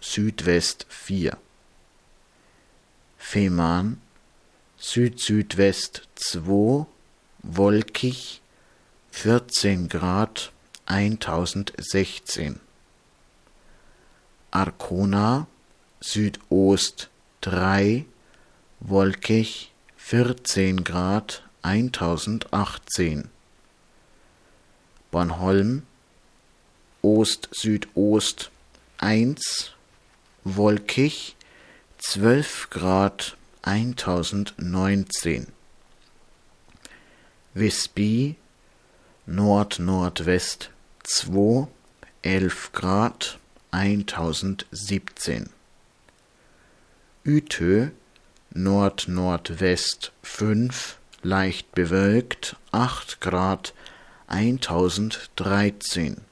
Südwest 0.00 0.86
4 0.88 1.36
Fehmarn 3.18 4.00
Süd-Südwest 4.78 6.08
2 6.14 6.86
wolkig 7.42 8.40
14 9.10 9.90
Grad 9.90 10.52
1016 10.86 12.60
Arkona 14.50 15.46
Südost 16.00 17.10
3 17.42 18.04
wolkig 18.80 19.72
14 19.96 20.84
Grad 20.84 21.42
1018 21.62 23.28
Bornholm 25.10 25.82
Ost-Südost 27.02 28.50
1 28.98 29.74
wolkig 30.44 31.36
12 31.98 32.70
Grad 32.70 33.36
1019 33.62 35.48
Visby 37.54 38.36
Nord-Nordwest 39.26 40.70
2 41.04 41.68
11 42.22 42.72
Grad 42.72 43.38
1017 43.70 45.50
Utö 47.24 47.88
Nord-Nordwest 48.50 50.12
5 50.22 50.98
leicht 51.22 51.72
bewölkt 51.72 52.56
8 52.72 53.20
Grad 53.20 53.74
1013 54.28 56.22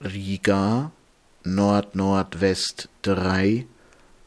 Riga 0.00 0.92
Nord-Nordwest 1.44 2.88
3 3.02 3.66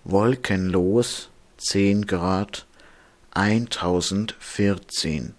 wolkenlos 0.03 1.29
10 1.57 2.07
Grad 2.07 2.65
1014. 3.31 5.35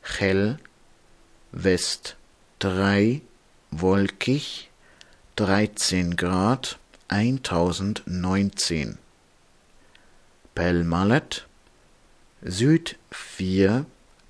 Hell 0.00 0.58
West 1.52 2.16
3 2.60 3.20
wolkig 3.70 4.70
13 5.36 6.18
Grad 6.18 6.76
1019. 7.08 8.98
Pelmalet 10.54 11.46
Süd 12.42 12.98
4 13.38 13.86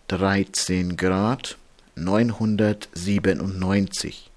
13 0.06 0.96
Grad 0.96 1.56
997. 1.96 4.30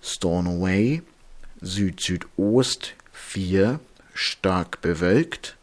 Stornoway 0.00 1.02
Süd-Südost 1.60 2.94
4 3.34 3.80
stark 4.14 4.80
bewölkt 4.80 5.56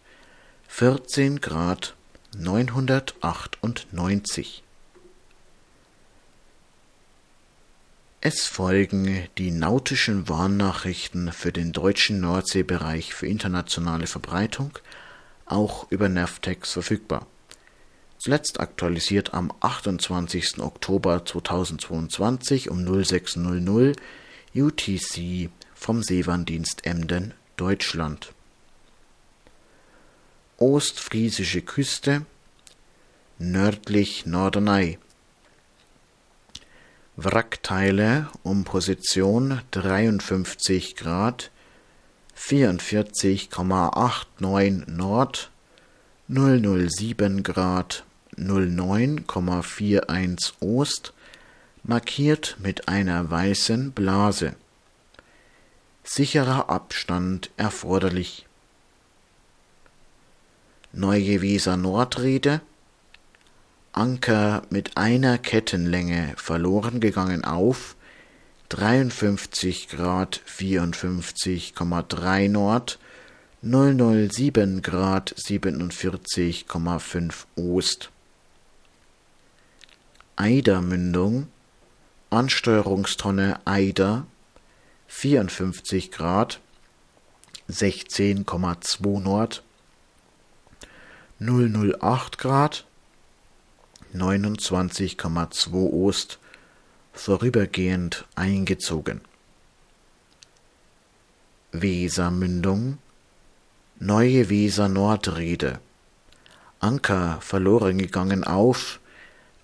14 0.67 1.39
Grad 1.39 1.93
998. 2.37 4.66
Es 8.19 8.47
folgen 8.47 9.27
die 9.37 9.51
nautischen 9.51 10.27
Warnnachrichten 10.27 11.31
für 11.31 11.51
den 11.51 11.71
deutschen 11.71 12.19
Nordseebereich 12.19 13.13
für 13.13 13.27
internationale 13.27 14.07
Verbreitung, 14.07 14.79
auch 15.45 15.85
über 15.91 16.09
Navtex 16.09 16.73
verfügbar. 16.73 17.27
Zuletzt 18.17 18.59
aktualisiert 18.59 19.35
am 19.35 19.53
28. 19.59 20.59
Oktober 20.59 21.23
2022 21.25 22.71
um 22.71 23.03
0600 23.03 23.95
UTC 24.55 25.51
vom 25.75 26.01
Seewarndienst 26.01 26.87
Emden, 26.87 27.35
Deutschland. 27.55 28.33
Ostfriesische 30.57 31.61
Küste, 31.61 32.25
nördlich 33.37 34.25
Norderney. 34.25 34.97
Wrackteile 37.19 38.29
um 38.43 38.63
Position 38.63 39.61
53 39.71 40.95
Grad 40.95 41.49
44,89 42.37 44.87
Nord 44.87 45.49
007 46.27 47.41
Grad 47.41 48.03
09,41 48.37 50.53
Ost 50.59 51.13
markiert 51.81 52.57
mit 52.59 52.87
einer 52.87 53.31
weißen 53.31 53.93
Blase. 53.93 54.53
Sicherer 56.03 56.69
Abstand 56.69 57.49
erforderlich. 57.57 58.45
Neue 60.93 61.41
Weser 61.41 61.77
Nordrede 61.77 62.61
Anker 63.97 64.61
mit 64.69 64.95
einer 64.95 65.39
Kettenlänge 65.39 66.35
verloren 66.37 66.99
gegangen 66.99 67.43
auf 67.43 67.95
53 68.69 69.89
Grad 69.89 70.39
54,3 70.47 72.47
Nord 72.47 72.99
007 73.63 74.83
Grad 74.83 75.33
47,5 75.33 77.45
Ost. 77.55 78.11
Eidermündung 80.35 81.47
Ansteuerungstonne 82.29 83.61
Eider 83.65 84.27
54 85.07 86.11
Grad 86.11 86.59
16,2 87.67 89.21
Nord 89.21 89.63
008 91.39 92.37
Grad 92.37 92.86
29,2 94.15 95.73
Ost 95.73 96.39
vorübergehend 97.13 98.25
eingezogen. 98.35 99.21
Wesermündung 101.71 102.99
Neue 103.99 104.49
Weser 104.49 104.89
Nordrede. 104.89 105.79
Anker 106.79 107.39
verloren 107.41 107.97
gegangen 107.97 108.43
auf 108.43 108.99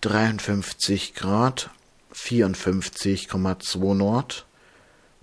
53 0.01 1.13
Grad 1.13 1.69
54,2 2.13 3.93
Nord 3.93 4.45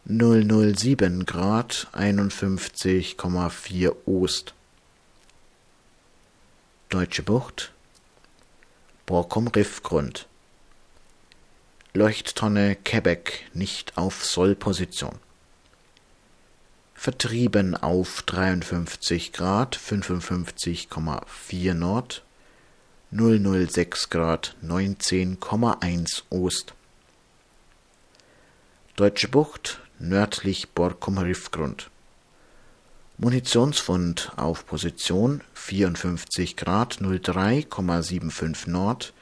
007 0.06 1.26
Grad 1.26 1.88
51,4 1.92 3.94
Ost. 4.06 4.54
Deutsche 6.88 7.22
Bucht 7.22 7.72
Borkum 9.10 9.48
Riffgrund 9.48 10.28
Leuchttonne 11.94 12.76
Quebec 12.76 13.50
nicht 13.54 13.98
auf 13.98 14.24
Sollposition. 14.24 15.18
Vertrieben 16.94 17.74
auf 17.74 18.22
53 18.22 19.32
Grad 19.32 19.76
55,4 19.76 21.74
Nord 21.74 22.22
006 23.10 24.10
Grad 24.10 24.54
19,1 24.64 26.22
Ost. 26.30 26.74
Deutsche 28.94 29.26
Bucht 29.26 29.80
nördlich 29.98 30.68
Borkum 30.68 31.18
Riffgrund. 31.18 31.90
Munitionsfund 33.22 34.32
auf 34.36 34.64
Position 34.64 35.42
54 35.52 36.56
Grad 36.56 37.02
03,75 37.02 38.70
Nord 38.70 39.12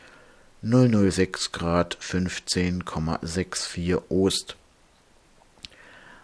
006 0.62 1.50
Grad 1.50 1.98
15,64 2.00 4.00
Ost. 4.08 4.54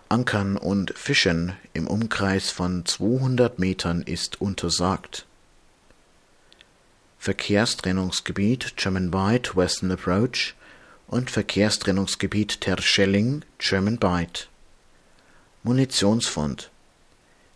Ankern 0.09 0.57
und 0.57 0.97
Fischen 0.97 1.55
im 1.73 1.89
Umkreis 1.89 2.53
von 2.53 2.87
200 2.87 3.59
Metern 3.59 4.03
ist 4.03 4.41
untersagt. 4.41 5.27
Verkehrstrennungsgebiet 7.19 8.77
German 8.77 9.11
Bight 9.11 9.57
Western 9.57 9.91
Approach 9.91 10.55
und 11.09 11.29
Verkehrstrennungsgebiet 11.29 12.61
Terschelling 12.61 13.45
German 13.59 13.99
Bight. 13.99 14.49
Munitionsfund 15.65 16.71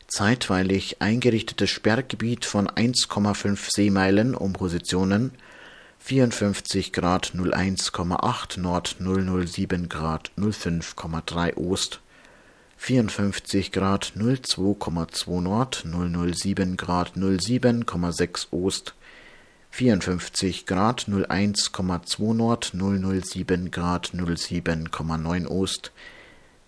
zeitweilig 0.09 1.01
eingerichtetes 1.01 1.71
Sperrgebiet 1.71 2.45
von 2.45 2.67
1,5 2.67 3.71
Seemeilen 3.71 4.35
um 4.35 4.55
Positionen 4.55 5.33
54 5.99 6.93
Grad 6.93 7.33
01,8 7.35 8.59
Nord 8.59 8.97
007 8.99 9.89
Grad 9.89 10.33
05,3 10.39 11.57
Ost 11.57 12.01
54 12.79 13.71
Grad 13.71 14.13
02,2 14.17 15.41
Nord 15.43 15.85
007 15.85 16.77
Grad 16.79 17.13
07,6 17.15 18.47
Ost 18.51 18.95
54 19.71 20.65
Grad 20.65 21.03
01,2 21.03 22.35
Nord 22.35 22.73
007 22.73 23.71
Grad 23.71 24.11
07,9 24.15 25.47
Ost 25.49 25.93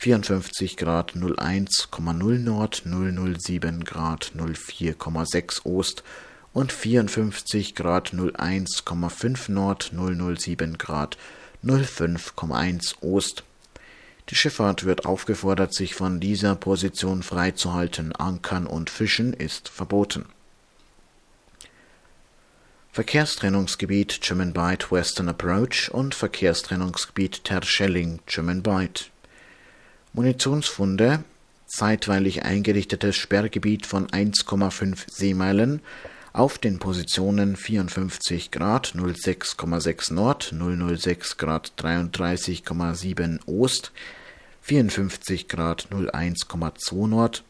54 0.00 0.78
Grad 0.78 1.12
01,0 1.12 2.38
Nord 2.38 2.84
007 2.86 3.84
Grad 3.84 4.32
04,6 4.34 5.66
Ost 5.66 6.04
und 6.54 6.72
54 6.72 7.74
Grad 7.74 8.14
01,5 8.14 9.52
Nord 9.52 9.92
007 9.92 10.78
Grad 10.78 11.18
05,1 11.62 13.02
Ost. 13.02 13.44
Die 14.30 14.36
Schifffahrt 14.36 14.86
wird 14.86 15.04
aufgefordert, 15.04 15.74
sich 15.74 15.94
von 15.94 16.18
dieser 16.18 16.54
Position 16.54 17.22
freizuhalten. 17.22 18.16
Ankern 18.16 18.66
und 18.66 18.88
Fischen 18.88 19.34
ist 19.34 19.68
verboten. 19.68 20.24
Verkehrstrennungsgebiet 22.92 24.18
Bight 24.54 24.90
Western 24.90 25.28
Approach 25.28 25.90
und 25.92 26.14
Verkehrstrennungsgebiet 26.14 27.44
Terschelling 27.44 28.20
Bight. 28.62 29.10
Munitionsfunde 30.12 31.24
zeitweilig 31.66 32.44
eingerichtetes 32.44 33.16
Sperrgebiet 33.16 33.86
von 33.86 34.08
1,5 34.08 35.04
Seemeilen 35.08 35.80
auf 36.32 36.58
den 36.58 36.78
Positionen 36.78 37.56
54 37.56 38.50
Grad 38.50 38.94
06,6 38.94 40.12
Nord, 40.12 40.52
006 40.52 41.36
Grad 41.36 41.72
33,7 41.78 43.38
Ost, 43.46 43.92
54 44.62 45.48
Grad 45.48 45.88
01,2 45.90 47.06
Nord, 47.06 47.44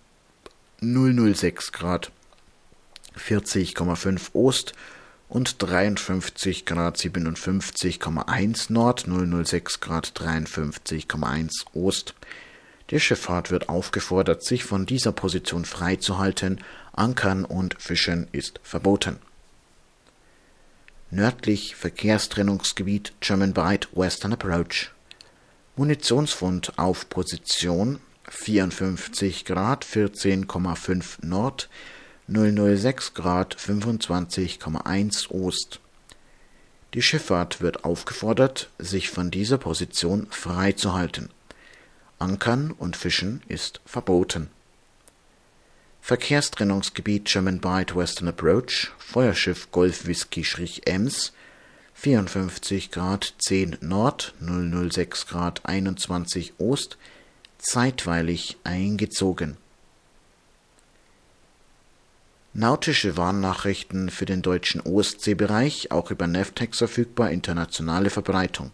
006 0.80 1.72
Grad 1.72 2.10
40,5 3.16 4.34
Ost 4.34 4.74
und 5.28 5.62
53 5.62 6.66
Grad 6.66 6.98
57,1 6.98 8.72
Nord, 8.72 9.06
006 9.06 9.80
Grad 9.80 10.08
53,1 10.08 11.50
Ost 11.74 12.14
Die 12.90 12.98
Schifffahrt 12.98 13.50
wird 13.50 13.68
aufgefordert, 13.68 14.42
sich 14.42 14.64
von 14.64 14.84
dieser 14.84 15.12
Position 15.12 15.64
freizuhalten. 15.64 16.60
Ankern 16.92 17.44
und 17.44 17.80
Fischen 17.80 18.26
ist 18.32 18.60
verboten. 18.64 19.18
Nördlich 21.10 21.76
Verkehrstrennungsgebiet 21.76 23.12
German 23.20 23.52
Bight 23.52 23.88
Western 23.94 24.32
Approach. 24.32 24.90
Munitionsfund 25.76 26.78
auf 26.78 27.08
Position 27.08 28.00
54 28.28 29.44
Grad 29.44 29.84
14,5 29.84 31.24
Nord, 31.24 31.68
006 32.28 33.14
Grad 33.14 33.56
25,1 33.56 35.30
Ost. 35.30 35.80
Die 36.94 37.02
Schifffahrt 37.02 37.60
wird 37.60 37.84
aufgefordert, 37.84 38.70
sich 38.78 39.10
von 39.10 39.30
dieser 39.30 39.58
Position 39.58 40.26
freizuhalten. 40.30 41.30
Ankern 42.20 42.70
und 42.70 42.96
Fischen 42.96 43.42
ist 43.48 43.80
verboten. 43.84 44.50
Verkehrstrennungsgebiet 46.02 47.26
German 47.26 47.60
Bight 47.60 47.96
Western 47.96 48.28
Approach, 48.28 48.90
Feuerschiff 48.98 49.70
Golf 49.70 50.06
Whisky-Ems, 50.06 51.32
54 51.94 52.90
Grad 52.90 53.34
10 53.38 53.78
Nord, 53.80 54.34
006 54.40 55.26
Grad 55.26 55.66
21 55.66 56.54
Ost, 56.58 56.96
zeitweilig 57.58 58.56
eingezogen. 58.64 59.56
Nautische 62.52 63.16
Warnnachrichten 63.16 64.10
für 64.10 64.24
den 64.24 64.42
deutschen 64.42 64.80
Ostseebereich, 64.80 65.92
auch 65.92 66.10
über 66.10 66.26
Navtex 66.26 66.78
verfügbar, 66.78 67.30
internationale 67.30 68.10
Verbreitung. 68.10 68.72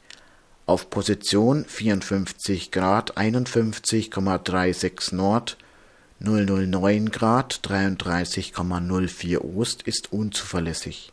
auf 0.65 0.89
Position 0.89 1.65
54 1.65 2.71
Grad 2.71 3.17
51,36 3.17 5.13
Nord, 5.13 5.57
009 6.19 7.11
Grad 7.11 7.59
33,04 7.63 9.39
Ost 9.39 9.81
ist 9.83 10.13
unzuverlässig. 10.13 11.11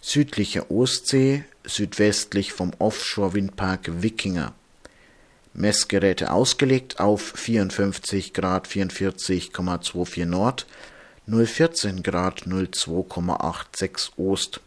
Südliche 0.00 0.70
Ostsee 0.70 1.44
südwestlich 1.64 2.54
vom 2.54 2.72
Offshore-Windpark 2.78 4.02
Wikinger. 4.02 4.54
Messgeräte 5.52 6.30
ausgelegt 6.32 7.00
auf 7.00 7.32
54 7.36 8.32
Grad 8.32 8.68
44,24 8.68 10.24
Nord, 10.26 10.66
014 11.26 12.02
Grad 12.02 12.42
02,86 12.42 14.10
Ost 14.16 14.60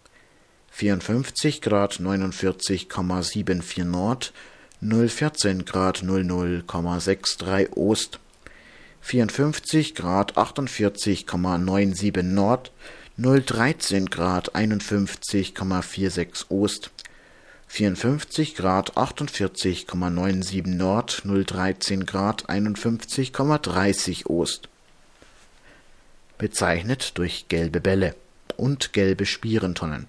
54 0.73 1.61
Grad 1.61 1.99
49,74 1.99 3.84
Nord, 3.84 4.34
014 4.81 5.65
Grad 5.65 5.99
00,63 5.99 7.77
Ost, 7.77 8.19
54 9.01 9.93
Grad 9.93 10.36
48,97 10.36 12.23
Nord, 12.23 12.71
013 13.17 14.07
Grad 14.07 14.55
51,46 14.55 16.49
Ost, 16.49 16.89
54 17.74 18.53
Grad 18.53 18.97
48,97 18.97 20.67
Nord, 20.67 21.24
013 21.26 22.05
Grad 22.05 22.47
51,30 22.47 24.28
Ost. 24.28 24.69
Bezeichnet 26.38 27.17
durch 27.17 27.47
gelbe 27.47 27.82
Bälle 27.82 28.15
und 28.57 28.93
gelbe 28.93 29.26
Spierentonnen. 29.26 30.07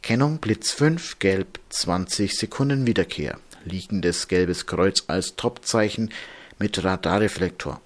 Kennung 0.00 0.38
Blitz 0.38 0.72
5 0.72 1.18
gelb 1.18 1.60
20 1.68 2.34
Sekunden 2.34 2.86
Wiederkehr. 2.86 3.38
Liegendes 3.66 4.28
gelbes 4.28 4.64
Kreuz 4.64 5.04
als 5.06 5.36
Topzeichen 5.36 6.08
mit 6.58 6.82
Radarreflektor. 6.82 7.82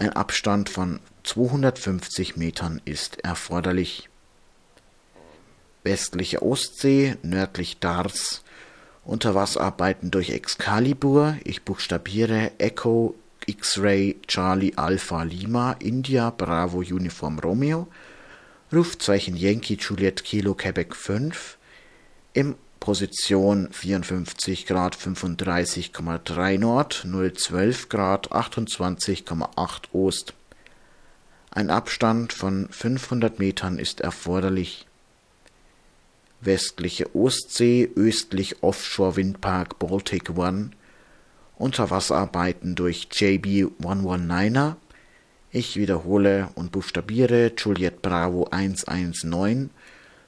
Ein 0.00 0.10
Abstand 0.10 0.70
von 0.70 0.98
250 1.22 2.34
Metern 2.34 2.82
ist 2.84 3.20
erforderlich. 3.20 4.08
Westliche 5.84 6.42
Ostsee, 6.42 7.16
nördlich 7.22 7.78
Dars. 7.78 8.42
Unterwasserarbeiten 9.04 10.10
durch 10.10 10.30
Excalibur. 10.30 11.36
Ich 11.44 11.62
buchstabiere 11.62 12.52
Echo 12.58 13.14
X-Ray 13.46 14.18
Charlie 14.26 14.74
Alpha 14.76 15.22
Lima 15.22 15.76
India 15.78 16.30
Bravo 16.30 16.78
Uniform 16.78 17.38
Romeo 17.38 17.88
Rufzeichen 18.72 19.36
Yankee 19.36 19.74
Juliet 19.74 20.24
Kilo 20.24 20.54
Quebec 20.54 20.96
5 20.96 21.58
im 22.32 22.56
Position 22.80 23.68
54 23.70 24.66
Grad 24.66 24.96
35,3 24.96 26.58
Nord, 26.58 27.06
012 27.06 27.88
Grad 27.88 28.32
28,8 28.32 29.82
Ost. 29.92 30.34
Ein 31.50 31.70
Abstand 31.70 32.32
von 32.32 32.68
500 32.70 33.38
Metern 33.38 33.78
ist 33.78 34.00
erforderlich. 34.00 34.86
Westliche 36.44 37.14
Ostsee, 37.14 37.90
östlich 37.96 38.62
Offshore 38.62 39.16
Windpark 39.16 39.78
Baltic 39.78 40.36
One, 40.36 40.70
Unterwasserarbeiten 41.56 42.74
durch 42.74 43.08
JB 43.10 43.72
119er, 43.80 44.76
ich 45.50 45.76
wiederhole 45.76 46.48
und 46.56 46.72
buchstabiere 46.72 47.52
Juliet 47.56 48.02
Bravo 48.02 48.48
119, 48.50 49.70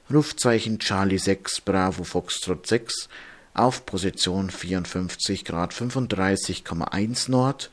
Rufzeichen 0.09 0.79
Charlie 0.79 1.17
6 1.17 1.61
Bravo 1.61 2.05
Foxtrot 2.05 2.65
6 2.65 3.09
auf 3.53 3.85
Position 3.85 4.49
54 4.49 5.43
Grad 5.43 5.73
35,1 5.73 7.29
Nord, 7.29 7.69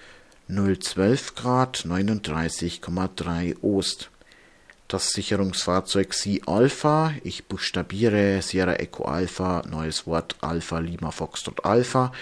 012 0.49 1.35
Grad 1.37 1.85
39,3 1.87 3.63
Ost. 3.63 4.11
Das 4.95 5.11
Sicherungsfahrzeug 5.11 6.15
Sea 6.15 6.41
Alpha, 6.47 7.15
ich 7.25 7.47
buchstabiere 7.47 8.41
Sierra 8.43 8.75
Echo 8.75 9.07
Alpha, 9.07 9.65
neues 9.69 10.07
Wort 10.07 10.37
Alpha 10.41 10.79
Lima 10.79 11.11
Foxtrot 11.11 11.65
Alpha, 11.65 12.13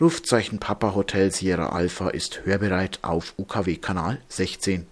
Rufzeichen 0.00 0.58
Papa 0.58 0.96
Hotel 0.96 1.30
Sierra 1.30 1.68
Alpha 1.68 2.08
ist 2.08 2.44
hörbereit 2.44 2.98
auf 3.02 3.34
UKW-Kanal 3.38 4.20
16. 4.30 4.88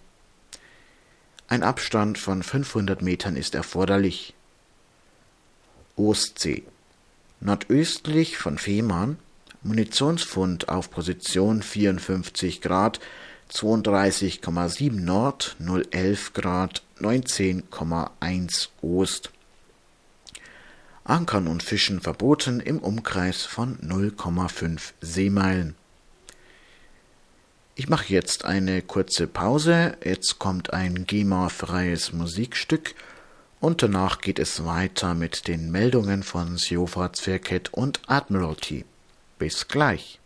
Ein 1.49 1.65
Abstand 1.65 2.17
von 2.17 2.45
500 2.45 3.03
Metern 3.03 3.35
ist 3.35 3.57
erforderlich. 3.57 4.33
Ostsee. 5.97 6.63
Nordöstlich 7.41 8.39
von 8.39 8.57
Fehmarn 8.57 9.19
Munitionsfund 9.65 10.69
auf 10.69 10.93
Position 10.93 11.61
54 11.61 12.61
Grad 12.61 13.01
32,7 13.53 14.93
Nord, 14.93 15.57
011 15.59 16.33
Grad 16.33 16.83
19,1 17.01 18.69
Ost. 18.83 19.31
Ankern 21.05 21.47
und 21.47 21.63
Fischen 21.63 22.01
verboten 22.01 22.61
im 22.61 22.79
Umkreis 22.79 23.45
von 23.45 23.79
0,5 23.79 24.93
Seemeilen. 25.01 25.77
Ich 27.77 27.89
mache 27.89 28.13
jetzt 28.13 28.45
eine 28.45 28.83
kurze 28.83 29.27
Pause. 29.27 29.97
Jetzt 30.03 30.39
kommt 30.39 30.73
ein 30.73 31.07
GEMA-freies 31.07 32.13
Musikstück 32.13 32.95
und 33.61 33.83
danach 33.83 34.21
geht 34.21 34.39
es 34.39 34.65
weiter 34.65 35.15
mit 35.15 35.47
den 35.47 35.71
Meldungen 35.71 36.23
von 36.23 36.57
Seehofer-Zwerket 36.57 37.73
und 37.73 38.01
Admiralty. 38.07 38.85
Bis 39.39 39.69
gleich. 39.69 40.19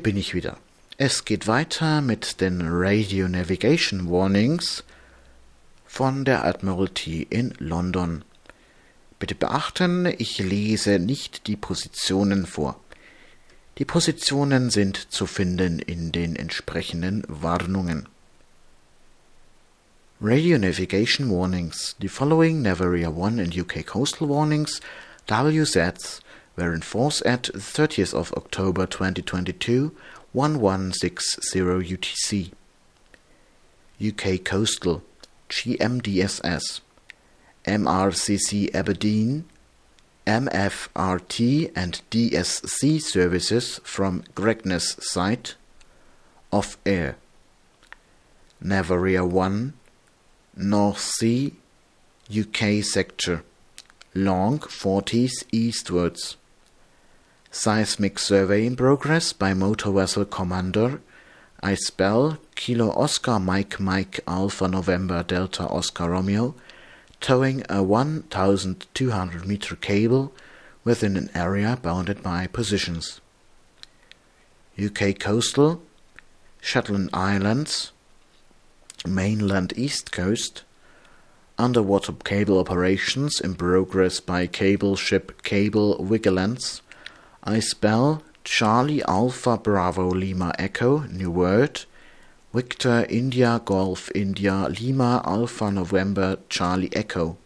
Hier 0.00 0.14
bin 0.14 0.16
ich 0.16 0.32
wieder. 0.32 0.56
Es 0.96 1.26
geht 1.26 1.46
weiter 1.46 2.00
mit 2.00 2.40
den 2.40 2.62
Radio 2.64 3.28
Navigation 3.28 4.10
Warnings 4.10 4.82
von 5.84 6.24
der 6.24 6.42
Admiralty 6.42 7.26
in 7.28 7.52
London. 7.58 8.24
Bitte 9.18 9.34
beachten, 9.34 10.06
ich 10.16 10.38
lese 10.38 10.98
nicht 10.98 11.48
die 11.48 11.56
Positionen 11.56 12.46
vor. 12.46 12.80
Die 13.76 13.84
Positionen 13.84 14.70
sind 14.70 15.12
zu 15.12 15.26
finden 15.26 15.80
in 15.80 16.12
den 16.12 16.34
entsprechenden 16.34 17.22
Warnungen. 17.28 18.08
Radio 20.22 20.56
Navigation 20.58 21.30
Warnings. 21.30 21.94
The 22.00 22.08
following 22.08 22.62
Navaria 22.62 23.10
1 23.10 23.38
and 23.38 23.54
UK 23.54 23.84
Coastal 23.84 24.30
Warnings 24.30 24.80
WZs 25.26 26.22
were 26.56 26.74
in 26.74 26.82
force 26.82 27.22
at 27.24 27.44
30th 27.44 28.14
of 28.14 28.32
October 28.34 28.86
2022, 28.86 29.94
1160 30.32 31.60
UTC. 31.60 32.52
UK 34.02 34.42
Coastal, 34.44 35.02
GMDSS, 35.48 36.80
MRCC 37.66 38.74
Aberdeen, 38.74 39.44
MFRT 40.26 41.72
and 41.74 42.00
DSC 42.10 43.00
services 43.00 43.80
from 43.84 44.22
Gregness 44.34 45.02
site, 45.02 45.56
off 46.52 46.78
air. 46.86 47.16
Navaria 48.62 49.28
1, 49.28 49.72
North 50.56 51.00
Sea, 51.00 51.54
UK 52.30 52.84
sector, 52.84 53.42
long 54.14 54.58
40s 54.60 55.44
eastwards. 55.50 56.36
Seismic 57.52 58.20
survey 58.20 58.64
in 58.64 58.76
progress 58.76 59.32
by 59.32 59.54
motor 59.54 59.90
vessel 59.90 60.24
commander 60.24 61.00
Icebell 61.64 62.38
Kilo 62.54 62.90
Oscar 62.92 63.40
Mike 63.40 63.80
Mike 63.80 64.20
Alpha 64.28 64.68
November 64.68 65.24
Delta 65.24 65.64
Oscar 65.64 66.10
Romeo 66.10 66.54
towing 67.20 67.64
a 67.68 67.82
1200 67.82 69.46
meter 69.46 69.74
cable 69.74 70.32
within 70.84 71.16
an 71.16 71.28
area 71.34 71.76
bounded 71.82 72.22
by 72.22 72.46
positions. 72.46 73.20
UK 74.80 75.18
coastal 75.18 75.82
Shetland 76.60 77.10
Islands 77.12 77.90
mainland 79.04 79.72
east 79.76 80.12
coast 80.12 80.62
underwater 81.58 82.12
cable 82.12 82.60
operations 82.60 83.40
in 83.40 83.56
progress 83.56 84.20
by 84.20 84.46
cable 84.46 84.94
ship 84.94 85.42
Cable 85.42 86.04
Vigilance 86.04 86.80
I 87.42 87.60
spell 87.60 88.22
Charlie 88.44 89.02
Alpha 89.04 89.56
Bravo 89.56 90.08
Lima 90.10 90.52
Echo, 90.58 91.04
New 91.04 91.30
Word, 91.30 91.84
Victor 92.52 93.06
India 93.08 93.62
Golf 93.64 94.10
India 94.14 94.68
Lima 94.68 95.22
Alpha 95.24 95.70
November 95.70 96.36
Charlie 96.50 96.94
Echo, 96.94 97.38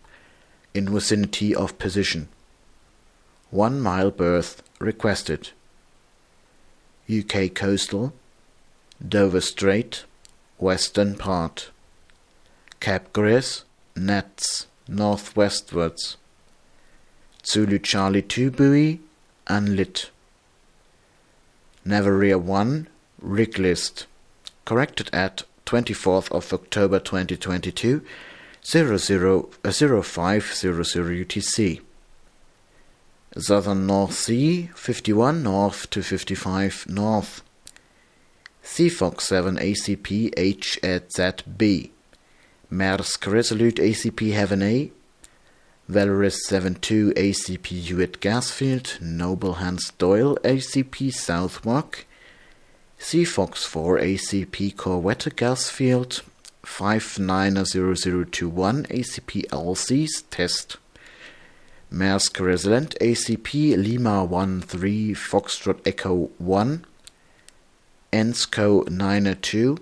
in 0.75 0.93
vicinity 0.93 1.55
of 1.55 1.79
position. 1.79 2.29
One 3.51 3.81
mile 3.81 4.11
berth 4.11 4.65
requested. 4.81 5.51
UK 7.09 7.55
coastal, 7.55 8.13
Dover 9.07 9.41
Strait, 9.41 10.05
western 10.59 11.15
part. 11.15 11.71
Cape 12.81 13.13
Gris, 13.13 13.63
nets, 13.95 14.67
northwestwards. 14.89 16.17
Zulu 17.47 17.79
Charlie 17.79 18.23
2 18.23 18.51
buoy, 18.51 19.01
unlit. 19.47 20.11
Navaria 21.87 22.41
1 22.41 22.89
rig 23.21 23.59
list 23.59 24.07
corrected 24.65 25.11
at 25.13 25.43
24th 25.67 26.31
of 26.31 26.53
October 26.53 26.99
2022 26.99 28.03
00, 28.65 29.51
uh, 29.65 29.71
0500 29.71 31.27
UTC. 31.27 31.81
Southern 33.37 33.87
North 33.87 34.15
Sea 34.15 34.71
51 34.75 35.43
North 35.43 35.91
to 35.91 36.03
55 36.03 36.87
North. 36.89 37.43
Seafox 38.63 39.23
7 39.23 39.57
ACP 39.57 40.33
H 40.37 40.79
at. 40.83 41.11
Maersk 42.73 43.31
Resolute 43.31 43.77
ACP 43.77 44.33
Heaven 44.33 44.63
A 44.63 44.91
Valorous 45.87 46.47
72 46.47 47.13
ACP 47.15 47.67
Hewitt 47.67 48.19
Gasfield, 48.21 48.99
Noble 49.03 49.53
Hans 49.55 49.91
Doyle 49.99 50.39
ACP 50.43 51.13
Southwark, 51.13 52.07
Seafox 52.99 53.67
4 53.67 53.99
ACP 53.99 54.75
Corvette 54.79 55.37
Gasfield, 55.37 56.23
590021 56.63 58.85
ACP 58.85 59.47
LCs 59.49 60.23
Test, 60.31 60.79
Maersk 61.93 62.41
Resilient 62.41 62.97
ACP 63.03 63.77
Lima 63.77 64.27
13 64.27 65.15
Foxtrot 65.15 65.87
Echo 65.87 66.31
1, 66.39 66.87
ENSCO 68.11 68.89
902, 68.89 69.77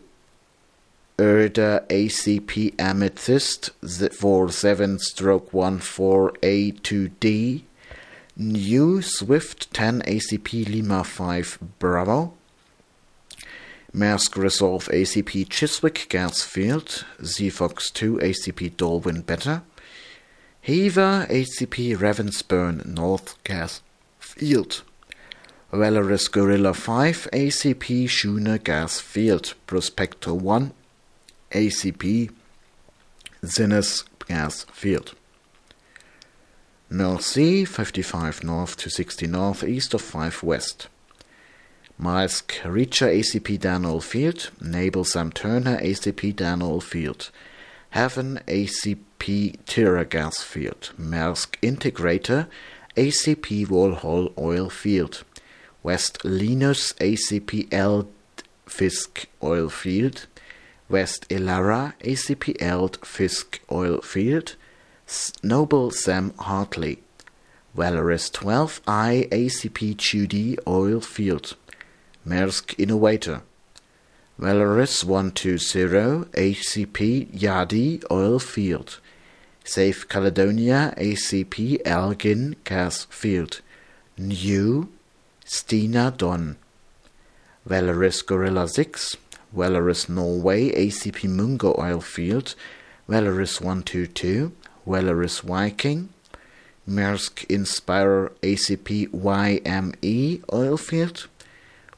Erda 1.23 1.87
ACP 1.89 2.75
Amethyst 2.81 3.71
47 3.81 4.99
stroke 4.99 5.53
14A2D, 5.53 7.63
New 8.37 9.03
Swift 9.03 9.73
10 9.73 10.03
ACP 10.03 10.69
Lima 10.69 11.05
5 11.05 11.59
Bravo, 11.79 12.35
Mask 13.93 14.37
Resolve 14.37 14.89
ACP 14.89 15.49
Chiswick 15.49 16.09
Gasfield, 16.11 17.05
Fox 17.53 17.93
2 17.93 18.17
ACP 18.17 18.75
Dolwyn 18.75 19.25
Better, 19.25 19.63
Heaver 20.61 21.29
ACP 21.31 21.97
Ravensburn 21.97 22.85
North 22.85 23.41
Gas 23.45 23.81
Field, 24.19 24.83
Valorous 25.71 26.27
Gorilla 26.27 26.75
5 26.75 27.29
ACP 27.33 28.09
Schooner 28.09 28.59
Gas 28.59 28.99
Field, 28.99 29.55
Prospector 29.69 30.35
1 30.35 30.73
ACP 31.53 32.31
Zinnes 33.45 34.05
gas 34.27 34.65
field. 34.73 35.15
North 36.91 37.23
Sea, 37.23 37.65
55 37.65 38.45
north 38.45 38.77
to 38.77 38.91
60 38.91 39.27
north 39.27 39.65
east 39.65 39.95
of 39.95 40.03
5 40.03 40.43
west. 40.43 40.89
Maersk 42.01 42.61
Reacher 42.65 43.09
ACP 43.09 43.59
Danol 43.59 44.03
Field, 44.03 44.51
Naval 44.61 45.05
Sam 45.05 45.31
Turner 45.31 45.79
ACP 45.79 46.35
Danol 46.35 46.83
Field, 46.83 47.31
Haven 47.91 48.41
ACP 48.47 49.57
Tira 49.67 50.05
Gas 50.05 50.43
Field, 50.43 50.91
Maersk 50.99 51.57
Integrator 51.63 52.49
ACP 52.97 53.69
Walhall 53.69 54.33
Oil 54.37 54.69
Field, 54.69 55.25
West 55.83 56.25
Linus 56.25 56.93
ACP 56.95 57.73
Eld 57.73 58.13
Fisk 58.67 59.27
Oil 59.43 59.69
Field, 59.69 60.27
West 60.93 61.27
Elara 61.31 61.95
ACP 62.01 62.61
Eld 62.61 62.99
Fisk 63.05 63.61
Oil 63.73 64.03
Field, 64.03 64.57
Noble 65.43 65.91
Sam 65.91 66.35
Hartley, 66.39 67.03
Valorous 67.75 68.29
12I 68.29 69.27
ACP 69.31 69.97
Judy 69.97 70.59
Oil 70.67 71.01
Field, 71.01 71.57
Maersk 72.29 72.79
Innovator, 72.79 73.41
Valorous 74.39 75.03
120 75.03 76.27
ACP 76.35 77.33
Yadi 77.33 78.05
Oil 78.11 78.39
Field, 78.39 79.01
Safe 79.65 80.07
Caledonia 80.07 80.93
ACP 80.99 81.81
Elgin 81.87 82.55
Gas 82.65 83.05
Field, 83.07 83.63
New 84.19 84.93
Stina 85.47 86.13
Don, 86.15 86.57
Valorous 87.65 88.21
Gorilla 88.21 88.69
6, 88.69 89.17
Valorous 89.55 90.09
Norway 90.09 90.71
ACP 90.71 91.29
Mungo 91.29 91.75
Oil 91.79 92.01
Field, 92.01 92.55
Valorous 93.07 93.61
122, 93.61 94.53
Valorous 94.87 95.41
Viking, 95.41 96.09
Maersk 96.89 97.45
Inspire 97.51 98.33
ACP 98.43 99.09
YME 99.11 100.43
Oil 100.53 100.77
Field, 100.77 101.29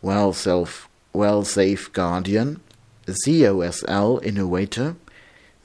Well 0.02 0.32
Self 0.32 0.88
Well 1.12 1.44
Safe 1.44 1.92
Guardian, 1.92 2.60
ZOSL 3.06 4.22
Innovator, 4.24 4.96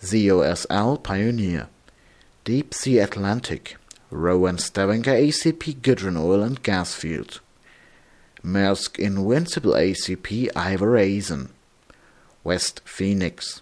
ZOSL 0.02 1.02
Pioneer, 1.02 1.68
Deep 2.44 2.74
Sea 2.74 3.00
Atlantic, 3.00 3.78
Rowan 4.12 4.58
Stavanger 4.58 5.14
ACP 5.14 5.82
Gudrun 5.82 6.18
Oil 6.18 6.44
and 6.44 6.62
Gas 6.62 6.94
Field, 6.94 7.40
Maersk 8.44 9.00
Invincible 9.00 9.74
ACP 9.74 10.52
Ivorazen, 10.54 11.50
West 12.44 12.82
Phoenix, 12.86 13.62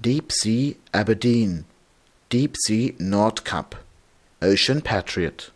Deep 0.00 0.32
Sea 0.32 0.76
Aberdeen, 0.92 1.64
Deep 2.28 2.56
Sea 2.66 2.94
Nordkap, 2.98 3.74
Ocean 4.42 4.80
Patriot, 4.80 5.50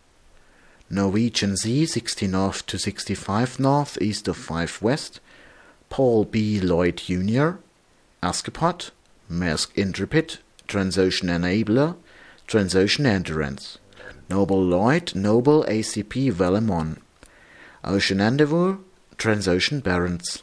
Norwegian 0.90 1.56
Sea 1.56 1.84
60 1.84 2.26
north 2.28 2.64
to 2.66 2.78
65 2.78 3.58
north 3.60 4.00
east 4.00 4.28
of 4.28 4.36
5 4.36 4.80
west, 4.80 5.20
Paul 5.90 6.24
B. 6.24 6.60
Lloyd 6.60 6.96
Jr., 6.96 7.58
Askepot, 8.22 8.90
Maersk 9.30 9.68
Intrepid, 9.74 10.38
Transocean 10.66 11.28
Enabler, 11.28 11.96
Transocean 12.46 13.06
Endurance, 13.06 13.78
Noble 14.30 14.62
Lloyd, 14.62 15.14
Noble 15.14 15.64
ACP 15.64 16.32
Valemon, 16.32 16.98
Ocean 17.84 18.20
Endeavour, 18.20 18.78
Transocean 19.16 19.82
Barents. 19.82 20.42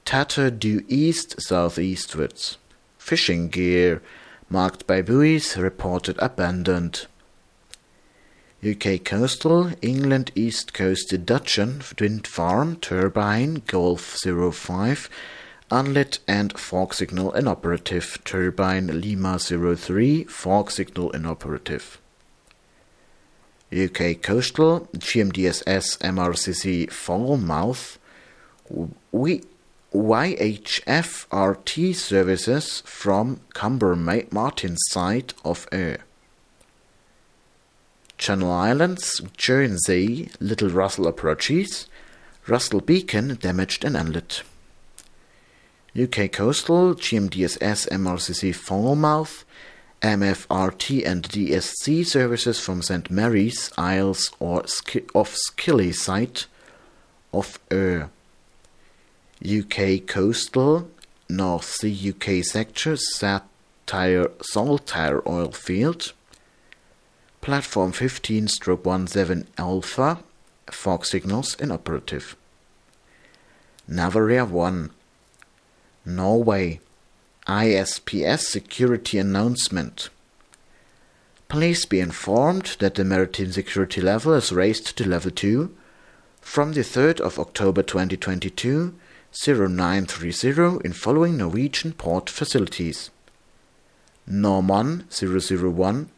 Tatter 0.06 0.52
due 0.52 0.84
east 0.86 1.42
southeastwards. 1.42 2.58
Fishing 2.96 3.48
gear 3.48 4.00
marked 4.48 4.86
by 4.86 5.02
buoys 5.02 5.56
reported 5.56 6.16
abandoned. 6.20 7.06
UK 8.64 9.04
coastal, 9.04 9.72
England 9.82 10.30
east 10.36 10.72
coast 10.72 11.10
Dutchen, 11.26 11.82
wind 12.00 12.26
farm, 12.26 12.76
turbine, 12.76 13.62
Golf 13.66 14.16
05, 14.22 15.10
unlit 15.70 16.18
and 16.28 16.58
fog 16.58 16.94
signal 16.94 17.32
inoperative, 17.32 18.18
turbine 18.24 19.00
Lima 19.00 19.38
03, 19.38 20.24
fog 20.24 20.70
signal 20.70 21.10
inoperative. 21.10 22.00
UK 23.72 24.22
coastal, 24.22 24.88
GMDSS 24.96 25.98
MRCC 25.98 26.90
Falmouth, 26.90 27.98
we 29.12 29.42
YHFRT 29.92 31.94
services 31.94 32.82
from 32.84 33.40
Cumber 33.54 33.96
Martin 33.96 34.76
side 34.90 35.32
of 35.44 35.66
Air. 35.72 35.98
Channel 38.18 38.50
Islands, 38.50 39.20
Jersey, 39.36 40.30
Little 40.40 40.70
Russell 40.70 41.06
approaches, 41.06 41.86
Russell 42.46 42.80
Beacon 42.80 43.36
damaged 43.40 43.84
and 43.84 43.96
inlet. 43.96 44.42
UK 45.98 46.30
Coastal, 46.30 46.94
GMDSS 46.94 47.88
MRCC 47.88 48.54
Falmouth, 48.54 49.44
MFRT 50.02 51.06
and 51.06 51.22
DSC 51.22 52.04
services 52.04 52.60
from 52.60 52.82
St 52.82 53.10
Mary's, 53.10 53.72
Isles 53.78 54.30
or 54.38 54.64
off 55.14 55.34
Skilly 55.34 55.92
site 55.92 56.46
of 57.32 57.58
Ur. 57.72 58.10
UK 59.42 60.06
Coastal, 60.06 60.90
North 61.30 61.64
Sea 61.64 62.10
UK 62.10 62.44
sector, 62.44 62.96
Satire 62.96 64.30
Saltire 64.42 65.22
oil 65.26 65.50
field, 65.52 66.12
Platform 67.40 67.92
15 67.92 68.48
stroke 68.48 68.84
17 68.84 69.46
Alpha, 69.56 70.18
fog 70.70 71.06
signals 71.06 71.54
inoperative. 71.54 72.36
Navaria 73.88 74.46
1, 74.46 74.90
Norway, 76.06 76.80
ISPS 77.48 78.46
security 78.46 79.18
announcement. 79.18 80.08
Please 81.48 81.84
be 81.84 82.00
informed 82.00 82.76
that 82.78 82.94
the 82.94 83.04
maritime 83.04 83.52
security 83.52 84.00
level 84.00 84.32
is 84.32 84.52
raised 84.52 84.96
to 84.96 85.08
level 85.08 85.30
2 85.30 85.74
from 86.40 86.72
the 86.72 86.80
3rd 86.80 87.20
of 87.20 87.38
October 87.38 87.82
2022 87.82 88.94
0930 89.44 90.84
in 90.84 90.92
following 90.92 91.36
Norwegian 91.36 91.92
port 91.92 92.30
facilities. 92.30 93.10
Norman 94.26 95.04
001 95.10 96.08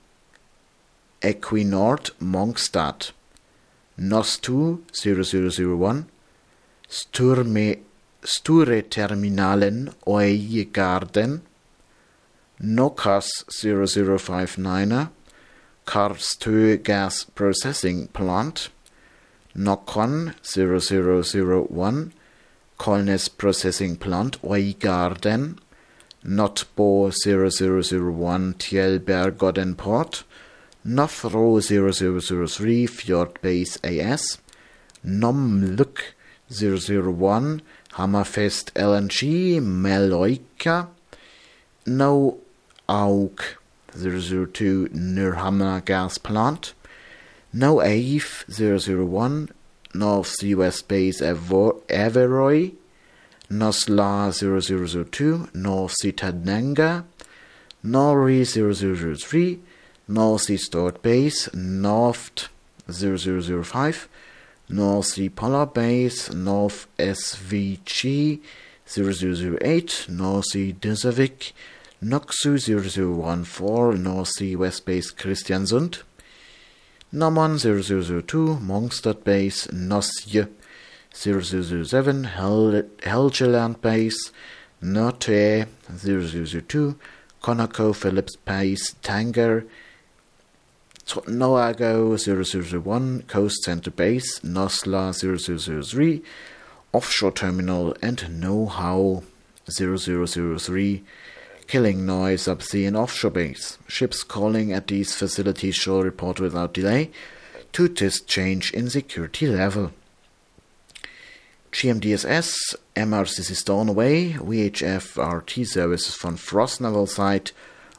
Equinord 1.22 2.10
Mongstad 2.20 3.10
NOS2 3.98 5.76
0001 5.76 6.06
Sturme 6.88 7.78
Sture-Terminalen 8.24 9.90
Oejegarden 10.06 11.40
NOCAS 12.60 13.28
0059 13.48 15.08
Karstø 15.84 16.76
Gas 16.76 17.24
Processing 17.34 18.08
Plant 18.12 18.70
Nokon 19.54 20.34
0001 20.42 22.12
Kolnes 22.78 23.28
Processing 23.28 23.96
Plant 23.96 24.38
Oigarden, 24.42 25.58
Notbo 26.24 27.10
0001 27.10 28.54
Tjelbergodden 28.58 29.76
Port, 29.76 30.24
Nofro 30.84 31.60
0003 31.60 32.86
Fjord 32.86 33.40
Base 33.42 33.78
AS, 33.82 34.38
Nomluk 35.04 36.14
001 36.48 37.62
Hammerfest 37.98 38.70
LNG 38.74 39.60
Meloika, 39.60 40.86
No 41.84 42.38
Auk 42.88 43.58
002 43.92 44.90
Nurhammer 44.94 45.84
Gas 45.84 46.16
Plant, 46.16 46.74
No 47.52 47.80
AIF 47.80 48.44
001, 48.48 49.48
North 49.94 50.36
West 50.44 50.86
Base 50.86 51.20
Averroy, 51.20 52.74
NOSLA 53.50 54.32
0002, 54.32 55.48
North 55.54 55.94
Sea 56.00 56.12
Tananga, 56.12 57.04
Nori 57.84 58.44
0003, 58.44 59.58
North 60.06 60.60
Stored 60.60 61.02
Base, 61.02 61.52
North 61.52 62.48
0005, 62.88 64.08
North 64.68 65.06
Sea 65.06 65.30
Polar 65.30 65.66
Base, 65.66 66.32
North 66.32 66.86
SVG 66.98 68.40
0008, 68.86 70.06
North 70.08 70.44
Sea 70.46 70.72
Dusavik, 70.74 71.52
Noxu 72.02 72.58
0014, 72.58 74.02
North 74.02 74.28
Sea 74.28 74.56
West 74.56 74.84
Base 74.84 75.10
Christiansund, 75.10 76.02
Naman 77.12 77.58
0002, 77.58 78.60
Mongstad 78.60 79.24
Base, 79.24 79.68
Nosje 79.72 80.48
0007, 81.14 82.24
Hel 82.24 82.82
Helgeland 83.02 83.80
Base, 83.80 84.30
Note 84.82 85.66
0002, 85.90 86.96
Conoco 87.42 87.94
Phillips 87.94 88.36
Base, 88.36 88.94
Tanger, 89.02 89.66
Noago 91.08 92.16
0001, 92.18 93.22
Coast 93.22 93.64
Center 93.64 93.90
Base, 93.90 94.40
Nosla 94.40 95.12
0003, 95.14 96.22
Offshore 96.92 97.32
Terminal, 97.32 97.96
and 98.02 98.40
Know-How 98.40 99.22
0003, 99.70 101.04
Killing 101.68 102.06
noise 102.06 102.44
subsea 102.44 102.88
and 102.88 102.96
offshore 102.96 103.30
base. 103.30 103.76
Ships 103.86 104.24
calling 104.24 104.72
at 104.72 104.86
these 104.86 105.14
facilities 105.14 105.74
shall 105.74 106.02
report 106.02 106.40
without 106.40 106.72
delay 106.72 107.10
to 107.72 107.88
this 107.88 108.22
change 108.22 108.72
in 108.72 108.88
security 108.88 109.46
level. 109.46 109.92
GMDSS, 111.72 112.74
MRCC 112.96 113.54
Stornoway, 113.54 114.32
VHF 114.32 115.18
RT 115.22 115.66
services 115.66 116.14
from 116.14 116.38
Frost 116.38 116.80
Naval 116.80 117.06
Site, 117.06 117.52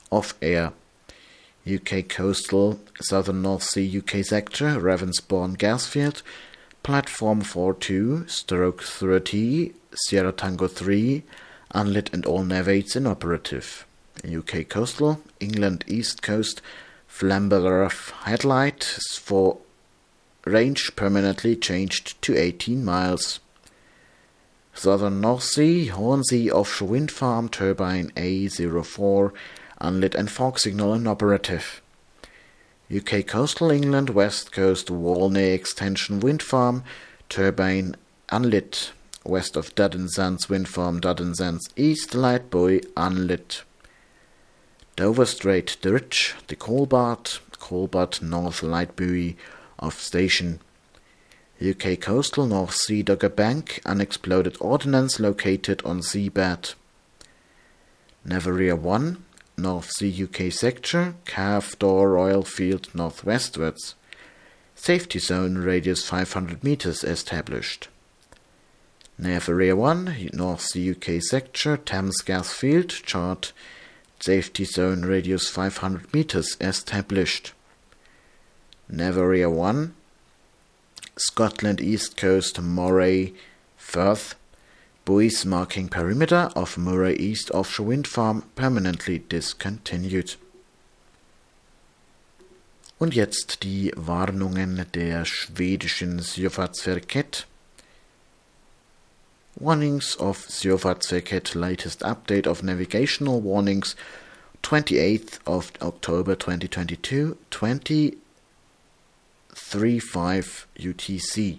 off 0.09 0.33
air. 0.41 0.73
UK 1.75 2.07
coastal, 2.07 2.79
southern 3.01 3.41
North 3.41 3.63
Sea 3.63 3.99
UK 3.99 4.23
sector, 4.23 4.79
Ravensbourne 4.79 5.57
Gasfield, 5.57 6.21
platform 6.83 7.41
42, 7.41 8.27
stroke 8.27 8.81
30, 8.81 9.73
Sierra 9.93 10.31
Tango 10.31 10.67
3, 10.67 11.23
unlit 11.71 12.13
and 12.13 12.25
all 12.25 12.43
navigats 12.43 12.95
inoperative. 12.95 13.85
UK 14.25 14.67
coastal, 14.67 15.21
England 15.39 15.83
east 15.87 16.21
coast, 16.21 16.61
Flamborough 17.07 17.89
headlight 18.23 18.83
for 19.19 19.57
range 20.45 20.95
permanently 20.95 21.55
changed 21.55 22.21
to 22.21 22.37
18 22.37 22.83
miles. 22.83 23.39
Southern 24.73 25.19
North 25.19 25.43
Sea, 25.43 25.87
Hornsea 25.87 26.51
offshore 26.51 26.87
wind 26.87 27.11
farm, 27.11 27.49
turbine 27.49 28.11
A04, 28.15 29.33
unlit 29.79 30.15
and 30.15 30.29
fog 30.29 30.59
signal 30.59 30.93
inoperative. 30.93 31.81
UK 32.95 33.25
coastal 33.25 33.71
England, 33.71 34.09
west 34.09 34.51
coast 34.51 34.89
Walney 34.89 35.51
extension 35.51 36.19
wind 36.19 36.41
farm, 36.41 36.83
turbine 37.29 37.95
unlit. 38.29 38.91
West 39.25 39.55
of 39.55 39.75
Dudden 39.75 40.07
Sands 40.09 40.49
wind 40.49 40.69
farm, 40.69 40.99
Dudden 40.99 41.35
Sands 41.35 41.69
east, 41.75 42.15
light 42.15 42.49
buoy 42.49 42.81
unlit. 42.95 43.63
Dover 44.95 45.25
Strait, 45.25 45.77
the 45.81 45.91
the 46.47 46.55
Colbart, 46.55 47.39
Colbart 47.59 48.21
North 48.21 48.63
light 48.63 48.95
buoy 48.95 49.37
off 49.77 50.01
station. 50.01 50.59
UK 51.61 51.99
coastal 51.99 52.47
North 52.47 52.73
Sea 52.73 53.03
Dogger 53.03 53.29
Bank, 53.29 53.81
unexploded 53.85 54.55
ordnance 54.59 55.19
located 55.19 55.81
on 55.83 55.99
seabed. 55.99 56.73
Navaria 58.25 58.77
1, 58.77 59.23
North 59.61 59.91
Sea 59.91 60.23
UK 60.23 60.51
sector, 60.51 61.15
Calf 61.25 61.77
Door 61.77 62.17
Oil 62.17 62.43
Field 62.43 62.89
northwestwards. 62.93 63.95
Safety 64.75 65.19
zone 65.19 65.57
radius 65.57 66.03
500 66.03 66.63
meters 66.63 67.03
established. 67.03 67.89
Navaria 69.21 69.75
1, 69.75 70.29
North 70.33 70.61
Sea 70.61 70.91
UK 70.91 71.21
sector, 71.21 71.75
Thames 71.75 72.21
Gas 72.21 72.53
Field, 72.53 72.89
chart, 72.89 73.51
safety 74.21 74.63
zone 74.63 75.01
radius 75.01 75.49
500 75.49 76.13
meters 76.13 76.55
established. 76.61 77.51
Navaria 78.89 79.51
1, 79.51 79.93
Scotland 81.17 81.81
East 81.81 82.15
Coast 82.15 82.61
Moray 82.61 83.33
Firth, 83.75 84.35
buoys 85.09 85.43
marking 85.43 85.89
perimeter 85.89 86.51
of 86.55 86.77
Moray 86.77 87.15
East 87.15 87.49
offshore 87.49 87.87
wind 87.87 88.07
farm 88.07 88.43
permanently 88.55 89.17
discontinued. 89.17 90.35
Und 92.99 93.15
jetzt 93.15 93.63
die 93.63 93.91
Warnungen 93.95 94.85
der 94.93 95.25
schwedischen 95.25 96.19
Sjöfartsverket. 96.21 97.47
Warnings 99.55 100.15
of 100.19 100.45
Sjöfartsverket 100.47 101.55
latest 101.55 102.03
update 102.03 102.45
of 102.45 102.61
navigational 102.61 103.41
warnings 103.41 103.95
28th 104.61 105.39
of 105.47 105.71
October 105.81 106.37
2022 106.37 107.35
20 107.49 108.15
35 109.55 110.67
UTC. 110.77 111.57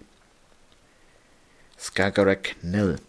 Skagerrak 1.76 2.54
nil. 2.62 3.00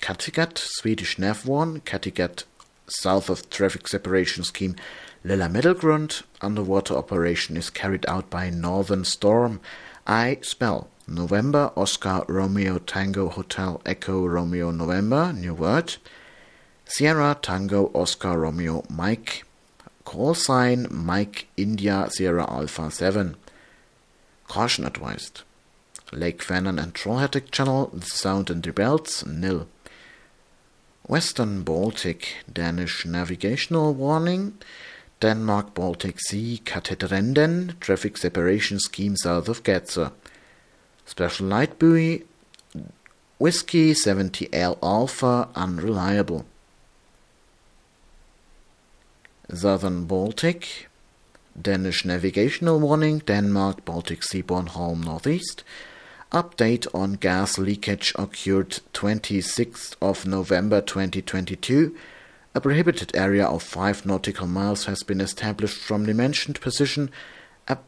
Kattegat, 0.00 0.56
Swedish 0.58 1.18
nav 1.18 1.46
1, 1.46 1.80
Kattegat 1.80 2.44
south 2.88 3.28
of 3.28 3.48
traffic 3.50 3.86
separation 3.86 4.42
scheme 4.42 4.74
Lilla 5.22 5.48
Middlegrund, 5.48 6.22
underwater 6.40 6.94
operation 6.94 7.56
is 7.56 7.68
carried 7.70 8.06
out 8.08 8.30
by 8.30 8.48
Northern 8.48 9.04
Storm. 9.04 9.60
I 10.06 10.38
spell 10.40 10.88
November 11.06 11.70
Oscar 11.76 12.24
Romeo 12.26 12.78
Tango 12.78 13.28
Hotel 13.28 13.80
Echo 13.84 14.26
Romeo 14.26 14.70
November, 14.70 15.32
new 15.32 15.52
word. 15.52 15.96
Sierra 16.86 17.36
Tango 17.40 17.90
Oscar 17.94 18.38
Romeo 18.38 18.84
Mike. 18.88 19.44
Call 20.04 20.34
sign 20.34 20.88
Mike 20.90 21.48
India 21.56 22.08
Sierra 22.10 22.50
Alpha 22.50 22.90
7. 22.90 23.36
Caution 24.48 24.86
advised. 24.86 25.42
Lake 26.10 26.42
Fannin 26.42 26.78
and 26.78 26.94
Trollhättic 26.94 27.50
Channel, 27.50 28.00
sound 28.02 28.50
and 28.50 28.62
the 28.62 28.72
belts, 28.72 29.24
nil. 29.26 29.68
Western 31.06 31.62
Baltic, 31.62 32.36
Danish 32.52 33.04
navigational 33.04 33.94
warning. 33.94 34.58
Denmark 35.20 35.74
Baltic 35.74 36.18
Sea, 36.18 36.62
Katetrenden, 36.64 37.78
traffic 37.78 38.16
separation 38.16 38.78
scheme 38.78 39.16
south 39.16 39.48
of 39.48 39.62
Getzer. 39.62 40.12
Special 41.04 41.46
light 41.46 41.78
buoy, 41.78 42.24
Whiskey 43.38 43.92
70L 43.92 44.78
Alpha, 44.82 45.48
unreliable. 45.54 46.46
Southern 49.52 50.06
Baltic, 50.06 50.88
Danish 51.60 52.04
navigational 52.04 52.80
warning, 52.80 53.18
Denmark, 53.18 53.84
Baltic 53.84 54.22
Sea, 54.22 54.42
Bornholm, 54.42 55.04
Northeast. 55.04 55.64
Update 56.32 56.86
on 56.94 57.14
gas 57.14 57.58
leakage 57.58 58.12
occurred 58.14 58.78
26th 58.94 59.96
of 60.00 60.28
November 60.28 60.80
2022. 60.80 61.92
A 62.54 62.60
prohibited 62.60 63.10
area 63.16 63.44
of 63.44 63.64
5 63.64 64.06
nautical 64.06 64.46
miles 64.46 64.84
has 64.84 65.02
been 65.02 65.20
established 65.20 65.78
from 65.78 66.04
the 66.04 66.14
mentioned 66.14 66.60
position 66.60 67.10
a 67.66 67.78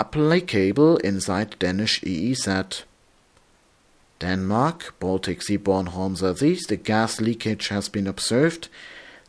applicable 0.00 0.96
inside 0.96 1.56
Danish 1.60 2.00
EEZ. 2.00 2.82
Denmark, 4.18 4.94
Baltic 4.98 5.40
Sea, 5.40 5.58
Bornholm, 5.58 6.16
Southeast, 6.16 6.72
a 6.72 6.76
gas 6.76 7.20
leakage 7.20 7.68
has 7.68 7.88
been 7.88 8.08
observed. 8.08 8.68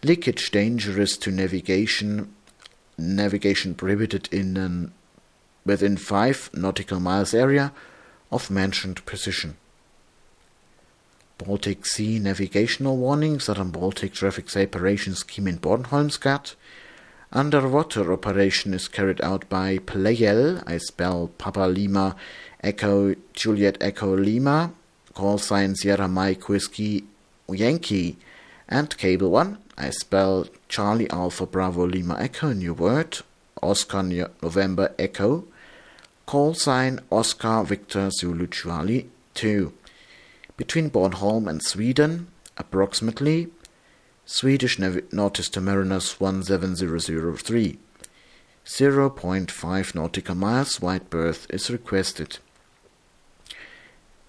Leakage 0.02 0.50
dangerous 0.50 1.16
to 1.18 1.30
navigation 1.30 2.34
navigation 2.98 3.76
prohibited 3.76 4.30
in 4.32 4.58
an 4.58 4.94
within 5.64 5.96
5 5.96 6.50
nautical 6.56 7.00
miles 7.00 7.36
area 7.36 7.72
of 8.34 8.50
mentioned 8.50 9.06
position. 9.06 9.56
Baltic 11.38 11.86
Sea 11.86 12.20
navigational 12.20 12.98
warning, 12.98 13.40
Southern 13.40 13.72
Baltic 13.72 14.14
traffic 14.14 14.50
separation 14.50 15.14
scheme 15.16 15.48
in 15.48 15.60
Bornholmsgat. 15.60 16.56
Underwater 17.32 18.14
operation 18.14 18.74
is 18.74 18.88
carried 18.88 19.22
out 19.22 19.50
by 19.50 19.80
Playel, 19.80 20.64
I 20.68 20.78
spell 20.78 21.30
Papa 21.38 21.62
Lima 21.62 22.16
Echo 22.62 23.16
Juliet 23.34 23.78
Echo 23.82 24.16
Lima, 24.16 24.72
call 25.14 25.38
sign 25.38 25.76
Sierra 25.76 26.08
Mike 26.08 26.48
Whiskey 26.48 27.04
Yankee, 27.50 28.18
and 28.70 28.96
Cable 28.98 29.32
1, 29.32 29.58
I 29.78 29.90
spell 29.90 30.48
Charlie 30.70 31.10
Alpha 31.10 31.46
Bravo 31.46 31.86
Lima 31.86 32.18
Echo, 32.20 32.54
new 32.54 32.74
word, 32.74 33.20
Oscar 33.62 34.04
November 34.04 34.94
Echo, 34.98 35.46
Call 36.26 36.54
sign 36.54 37.00
Oscar 37.12 37.64
Victor 37.64 38.10
Zulu 38.10 38.48
Charlie 38.48 39.10
2. 39.34 39.74
Between 40.58 40.90
Bornholm 40.90 41.50
and 41.50 41.62
Sweden, 41.62 42.28
approximately. 42.58 43.50
Swedish 44.26 44.78
to 44.78 45.62
Mariners 45.62 46.10
17003. 46.10 47.78
0.5 48.66 49.96
nautical 49.96 50.36
miles 50.36 50.82
wide 50.82 51.10
berth 51.10 51.46
is 51.50 51.70
requested. 51.70 52.40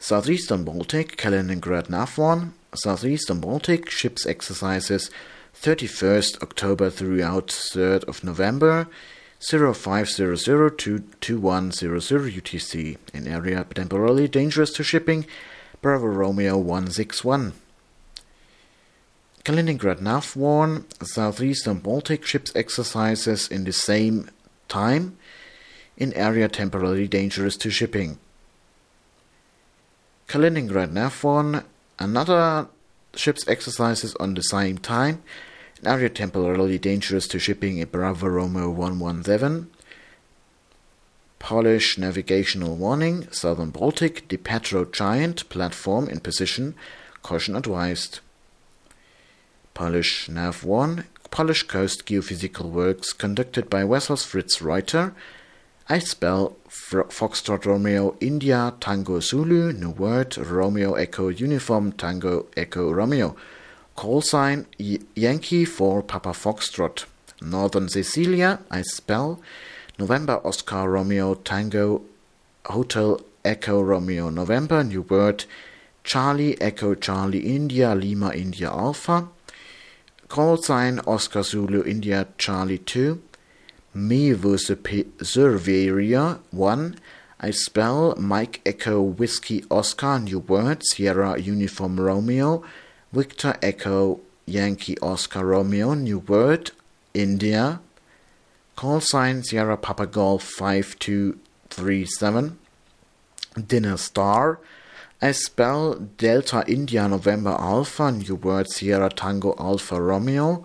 Southeastern 0.00 0.64
Baltic, 0.64 1.16
Kaliningrad 1.16 1.86
NAV1, 1.86 2.50
Southeastern 2.74 3.40
Baltic 3.40 3.88
ships 3.88 4.26
exercises 4.26 5.10
31st 5.54 6.42
October 6.42 6.90
throughout 6.90 7.46
3rd 7.46 8.04
of 8.04 8.24
November 8.24 8.88
0500 9.46 10.78
to 10.78 10.98
2100 11.20 12.32
UTC 12.32 12.96
in 13.12 13.28
area 13.28 13.66
temporarily 13.74 14.26
dangerous 14.26 14.72
to 14.72 14.82
shipping 14.82 15.26
Bravo 15.82 16.06
Romeo 16.06 16.56
161. 16.56 17.52
Kaliningrad 19.44 20.00
NAV 20.00 20.34
warn 20.34 20.86
southeastern 21.02 21.80
Baltic 21.80 22.24
ships 22.24 22.56
exercises 22.56 23.46
in 23.46 23.64
the 23.64 23.72
same 23.72 24.30
time 24.68 25.18
in 25.98 26.14
area 26.14 26.48
temporarily 26.48 27.06
dangerous 27.06 27.58
to 27.58 27.70
shipping. 27.70 28.18
Kaliningrad 30.26 30.90
NAV 30.92 31.22
warn 31.22 31.64
another 31.98 32.68
ships 33.14 33.46
exercises 33.46 34.14
on 34.18 34.32
the 34.32 34.42
same 34.42 34.78
time 34.78 35.22
in 35.84 35.90
area 35.90 36.08
temporarily 36.08 36.78
dangerous 36.78 37.28
to 37.28 37.38
shipping 37.38 37.76
in 37.76 37.88
Bravo 37.88 38.26
Romeo 38.26 38.70
117. 38.70 39.70
Polish 41.38 41.98
navigational 41.98 42.74
warning, 42.74 43.30
Southern 43.30 43.68
Baltic, 43.68 44.26
the 44.28 44.38
Petro 44.38 44.86
Giant 44.86 45.46
platform 45.50 46.08
in 46.08 46.20
position, 46.20 46.74
caution 47.22 47.54
advised. 47.54 48.20
Polish 49.74 50.28
Nav 50.30 50.64
1, 50.64 51.04
Polish 51.30 51.64
Coast 51.64 52.06
Geophysical 52.06 52.70
Works 52.70 53.12
conducted 53.12 53.68
by 53.68 53.84
vessels 53.84 54.24
Fritz 54.24 54.62
Reuter, 54.62 55.14
I 55.86 55.98
spell 55.98 56.56
Foxtrot 56.70 57.66
Romeo 57.66 58.16
India 58.20 58.72
Tango 58.80 59.20
Zulu, 59.20 59.70
New 59.74 59.90
Word 59.90 60.38
Romeo 60.38 60.94
Echo 60.94 61.28
Uniform 61.28 61.92
Tango 61.92 62.46
Echo 62.56 62.90
Romeo. 62.90 63.36
Call 63.96 64.22
sign 64.22 64.66
Yankee 64.78 65.64
for 65.64 66.02
Papa 66.02 66.30
Foxtrot. 66.30 67.04
Northern 67.40 67.88
Cecilia, 67.88 68.60
I 68.70 68.82
spell 68.82 69.40
November 69.98 70.40
Oscar 70.44 70.90
Romeo 70.90 71.34
Tango 71.34 72.02
Hotel 72.66 73.20
Echo 73.44 73.80
Romeo 73.80 74.30
November, 74.30 74.82
New 74.82 75.02
Word 75.02 75.44
Charlie 76.02 76.60
Echo 76.60 76.94
Charlie 76.94 77.54
India 77.54 77.94
Lima 77.94 78.32
India 78.34 78.68
Alpha. 78.68 79.28
Call 80.28 80.56
sign 80.56 80.98
Oscar 81.06 81.42
Zulu 81.42 81.84
India 81.84 82.26
Charlie 82.36 82.78
2. 82.78 83.22
Me 83.94 84.32
a 84.32 84.36
surveyor 84.36 86.38
1. 86.50 86.98
I 87.40 87.50
spell 87.50 88.16
Mike 88.16 88.60
Echo 88.66 89.02
Whiskey 89.02 89.64
Oscar 89.70 90.18
New 90.18 90.40
Word 90.40 90.82
Sierra 90.84 91.38
Uniform 91.38 92.00
Romeo 92.00 92.64
Victor 93.14 93.56
Echo 93.62 94.20
Yankee 94.46 94.98
Oscar 95.00 95.46
Romeo 95.46 95.94
New 95.94 96.18
Word 96.18 96.72
India 97.14 97.80
Call 98.76 99.00
sign 99.00 99.42
Sierra 99.44 99.76
Papa 99.76 100.06
Golf 100.06 100.42
5237. 100.42 102.58
Dinner 103.68 103.96
Star. 103.96 104.58
I 105.22 105.30
spell 105.30 105.94
Delta 105.94 106.64
India 106.66 107.08
November 107.08 107.50
Alpha, 107.50 108.10
New 108.10 108.34
Word 108.34 108.68
Sierra 108.68 109.10
Tango 109.10 109.54
Alpha 109.60 110.02
Romeo. 110.02 110.64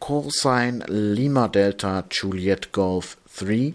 Call 0.00 0.30
sign 0.30 0.82
Lima 0.88 1.50
Delta 1.50 2.06
Juliet 2.08 2.72
Golf 2.72 3.18
3. 3.28 3.74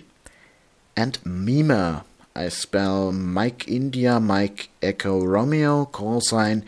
And 0.97 1.23
Mima. 1.23 2.05
I 2.35 2.49
spell 2.49 3.11
Mike 3.11 3.67
India 3.67 4.19
Mike 4.19 4.69
Echo 4.81 5.23
Romeo. 5.23 5.85
Call 5.85 6.21
sign 6.21 6.65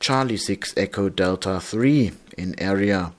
Charlie 0.00 0.36
6 0.36 0.74
Echo 0.76 1.08
Delta 1.08 1.60
3 1.60 2.12
in 2.36 2.58
area. 2.60 3.12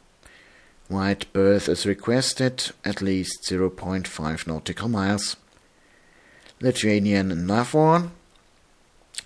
Wide 0.90 1.26
berth 1.34 1.68
is 1.68 1.86
requested, 1.86 2.72
at 2.86 3.02
least 3.02 3.44
0.5 3.44 4.48
nautical 4.48 4.88
miles. 4.88 5.36
Lithuanian 6.62 7.46
NAVOR, 7.46 8.12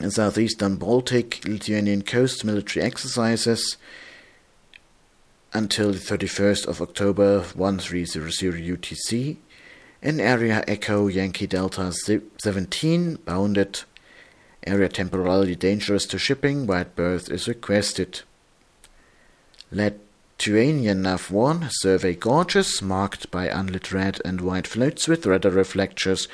Southeastern 0.09 0.75
Baltic 0.75 1.45
Lithuanian 1.45 2.01
coast 2.01 2.43
military 2.43 2.85
exercises 2.85 3.77
until 5.53 5.91
the 5.91 5.99
31st 5.99 6.67
of 6.67 6.81
October 6.81 7.41
1300 7.41 8.63
UTC 8.63 9.37
in 10.01 10.19
area 10.19 10.63
Echo 10.67 11.07
Yankee 11.07 11.47
Delta 11.47 11.93
17 11.93 13.15
bounded 13.25 13.83
area 14.67 14.89
temporarily 14.89 15.55
dangerous 15.55 16.05
to 16.07 16.17
shipping 16.17 16.67
wide 16.67 16.95
berth 16.95 17.29
is 17.29 17.47
requested. 17.47 18.21
Let 19.71 19.99
Lithuanian 20.45 21.01
NAV-1 21.03 21.69
survey 21.71 22.15
gauges 22.15 22.81
marked 22.81 23.31
by 23.31 23.47
unlit 23.47 23.93
red 23.93 24.19
and 24.25 24.41
white 24.41 24.67
floats 24.67 25.07
with 25.07 25.25
radar 25.25 25.53
reflectors 25.53 26.27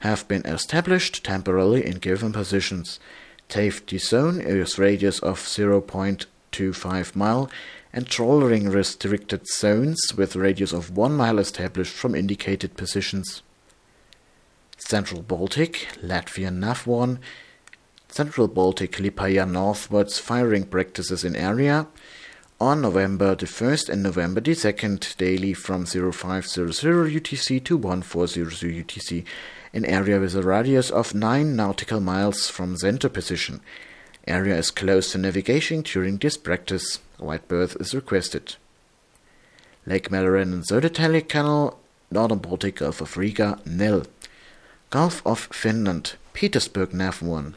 have 0.00 0.28
been 0.28 0.46
established 0.46 1.24
temporarily 1.24 1.84
in 1.84 1.98
given 1.98 2.32
positions. 2.32 3.00
Safety 3.48 3.98
zone 3.98 4.40
is 4.40 4.78
radius 4.78 5.18
of 5.18 5.40
0.25 5.40 7.16
mile 7.16 7.50
and 7.92 8.06
trawling 8.06 8.68
restricted 8.68 9.48
zones 9.48 10.14
with 10.16 10.36
radius 10.36 10.72
of 10.72 10.96
1 10.96 11.16
mile 11.16 11.40
established 11.40 11.92
from 11.92 12.14
indicated 12.14 12.76
positions. 12.76 13.42
Central 14.78 15.22
Baltic, 15.22 15.88
Latvian 16.00 16.58
NAV-1, 16.60 17.18
Central 18.16 18.48
Baltic 18.48 18.92
Liepāja 18.92 19.46
northwards 19.46 20.18
firing 20.18 20.64
practices 20.64 21.22
in 21.22 21.36
area, 21.36 21.86
on 22.58 22.80
November 22.80 23.34
the 23.34 23.44
1st 23.44 23.90
and 23.90 24.02
November 24.02 24.40
the 24.40 24.52
2nd 24.52 25.14
daily 25.18 25.52
from 25.52 25.84
0500 25.84 26.42
UTC 26.42 27.62
to 27.64 27.76
1400 27.76 28.86
UTC, 28.86 29.22
an 29.74 29.84
area 29.84 30.18
with 30.18 30.34
a 30.34 30.40
radius 30.40 30.90
of 30.90 31.14
9 31.14 31.54
nautical 31.54 32.00
miles 32.00 32.48
from 32.48 32.78
center 32.78 33.10
position. 33.10 33.60
Area 34.26 34.56
is 34.56 34.70
closed 34.70 35.12
to 35.12 35.18
navigation 35.18 35.82
during 35.82 36.16
this 36.16 36.38
practice. 36.38 37.00
White 37.18 37.46
berth 37.48 37.76
is 37.78 37.94
requested. 37.94 38.56
Lake 39.84 40.08
Mälaren 40.08 40.54
and 40.54 40.64
Södertälje 40.66 41.28
Canal, 41.28 41.78
Northern 42.10 42.38
Baltic 42.38 42.76
Gulf 42.76 43.02
of 43.02 43.18
Riga, 43.18 43.58
nil. 43.66 44.06
Gulf 44.88 45.20
of 45.26 45.48
Finland, 45.52 46.14
Petersburg 46.32 46.94
Nav 46.94 47.20
1. 47.20 47.54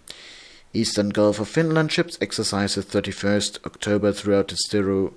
Eastern 0.72 1.09
Gulf 1.09 1.39
of 1.39 1.47
Finland 1.47 1.91
ships 1.91 2.17
exercises 2.22 2.86
31st 2.86 3.65
October 3.65 4.11
throughout 4.11 4.49
the 4.49 5.11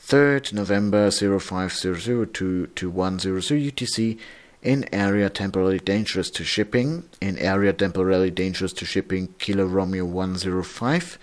3rd 0.00 0.52
November 0.52 1.10
0500 1.10 2.32
to 2.34 2.66
2100 2.68 3.42
UTC 3.42 4.18
in 4.62 4.88
area 4.94 5.28
temporarily 5.28 5.80
dangerous 5.80 6.30
to 6.30 6.44
shipping, 6.44 7.08
in 7.20 7.36
area 7.38 7.72
temporarily 7.72 8.30
dangerous 8.30 8.72
to 8.74 8.84
shipping 8.84 9.34
Kilo 9.38 9.64
Romeo 9.64 10.04
105, 10.04 11.18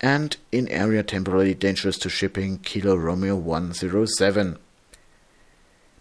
and 0.00 0.36
in 0.52 0.68
area 0.68 1.02
temporarily 1.02 1.54
dangerous 1.54 1.98
to 1.98 2.08
shipping 2.08 2.58
Kilo 2.58 2.94
Romeo 2.94 3.34
107. 3.34 4.58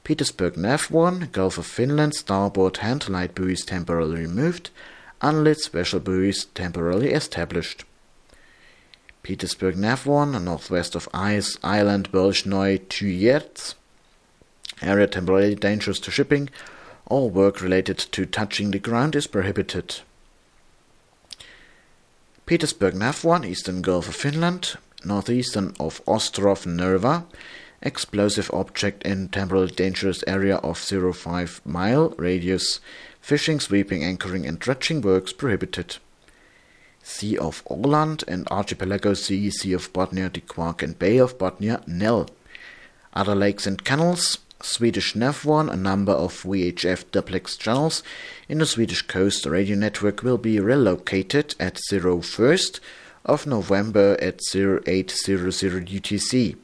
Petersburg 0.03 0.57
Nav 0.57 0.91
1, 0.91 1.29
Gulf 1.31 1.57
of 1.57 1.65
Finland, 1.65 2.13
starboard 2.13 2.77
hand 2.77 3.09
light 3.09 3.33
buoys 3.33 3.63
temporarily 3.65 4.21
removed, 4.21 4.69
unlit 5.21 5.59
special 5.59 5.99
buoys 5.99 6.45
temporarily 6.45 7.11
established. 7.11 7.83
Petersburg 9.23 9.75
Nav1, 9.75 10.43
northwest 10.43 10.95
of 10.95 11.07
Ice 11.13 11.57
Island 11.63 12.11
Bolshnoi 12.11 12.79
Tuyerts. 12.87 13.75
Area 14.81 15.05
temporarily 15.05 15.53
dangerous 15.53 15.99
to 15.99 16.11
shipping. 16.11 16.49
All 17.05 17.29
work 17.29 17.61
related 17.61 17.99
to 17.99 18.25
touching 18.25 18.71
the 18.71 18.79
ground 18.79 19.15
is 19.15 19.27
prohibited. 19.27 19.99
Petersburg 22.47 22.95
Nav1, 22.95 23.45
eastern 23.45 23.81
Gulf 23.81 24.09
of 24.09 24.15
Finland, 24.15 24.75
northeastern 25.05 25.73
of 25.79 26.01
Ostrov 26.07 26.65
Nerva. 26.65 27.25
Explosive 27.83 28.49
object 28.53 29.03
in 29.03 29.29
temporarily 29.29 29.71
dangerous 29.71 30.23
area 30.25 30.57
of 30.57 30.77
0.5 30.77 31.65
mile 31.65 32.09
radius 32.17 32.79
Fishing, 33.21 33.59
sweeping, 33.59 34.03
anchoring, 34.03 34.45
and 34.45 34.59
dredging 34.59 34.99
works 34.99 35.31
prohibited. 35.31 35.97
Sea 37.03 37.37
of 37.37 37.63
Åland 37.65 38.23
and 38.27 38.47
Archipelago 38.49 39.13
Sea, 39.13 39.49
Sea 39.49 39.73
of 39.73 39.93
Bothnia, 39.93 40.31
the 40.33 40.41
Quark 40.41 40.83
and 40.83 40.97
Bay 40.99 41.17
of 41.17 41.37
Bothnia, 41.37 41.87
nil. 41.87 42.29
Other 43.13 43.35
lakes 43.35 43.65
and 43.65 43.83
canals, 43.83 44.39
Swedish 44.61 45.13
NAV1, 45.13 45.71
a 45.71 45.75
number 45.75 46.11
of 46.11 46.43
VHF 46.43 47.09
duplex 47.11 47.57
channels 47.57 48.03
in 48.49 48.59
the 48.59 48.65
Swedish 48.65 49.01
Coast 49.03 49.45
Radio 49.45 49.75
Network 49.75 50.23
will 50.23 50.37
be 50.37 50.59
relocated 50.59 51.55
at 51.59 51.75
01st 51.75 52.79
of 53.25 53.47
November 53.47 54.17
at 54.21 54.39
0800 54.55 55.87
UTC. 55.87 56.57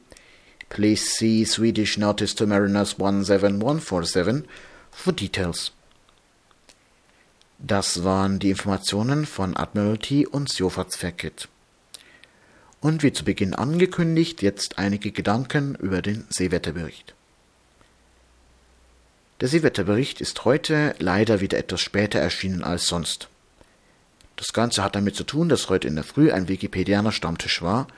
Please 0.70 1.10
see 1.10 1.44
Swedish 1.44 1.96
Notice 1.96 2.34
to 2.34 2.46
Mariners 2.46 2.94
17147 2.94 4.46
for 4.90 5.12
details. 5.12 5.70
Das 7.58 8.04
waren 8.04 8.38
die 8.38 8.50
Informationen 8.50 9.26
von 9.26 9.56
Admiralty 9.56 10.26
und 10.26 10.48
Seefahrtsverkehrt. 10.48 11.48
Und 12.80 13.02
wie 13.02 13.12
zu 13.12 13.24
Beginn 13.24 13.54
angekündigt, 13.54 14.42
jetzt 14.42 14.78
einige 14.78 15.10
Gedanken 15.10 15.74
über 15.74 16.00
den 16.00 16.24
Seewetterbericht. 16.30 17.14
Der 19.40 19.48
Seewetterbericht 19.48 20.20
ist 20.20 20.44
heute 20.44 20.94
leider 21.00 21.40
wieder 21.40 21.58
etwas 21.58 21.80
später 21.80 22.20
erschienen 22.20 22.62
als 22.62 22.86
sonst. 22.86 23.28
Das 24.36 24.52
Ganze 24.52 24.84
hat 24.84 24.94
damit 24.94 25.16
zu 25.16 25.24
tun, 25.24 25.48
dass 25.48 25.68
heute 25.68 25.88
in 25.88 25.96
der 25.96 26.04
Früh 26.04 26.30
ein 26.30 26.48
Wikipedianer 26.48 27.10
Stammtisch 27.10 27.60
war, 27.60 27.88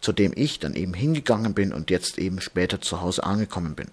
zu 0.00 0.12
dem 0.12 0.32
ich 0.36 0.60
dann 0.60 0.74
eben 0.74 0.94
hingegangen 0.94 1.54
bin 1.54 1.72
und 1.72 1.90
jetzt 1.90 2.18
eben 2.18 2.40
später 2.40 2.80
zu 2.80 3.00
Hause 3.00 3.24
angekommen 3.24 3.74
bin. 3.74 3.88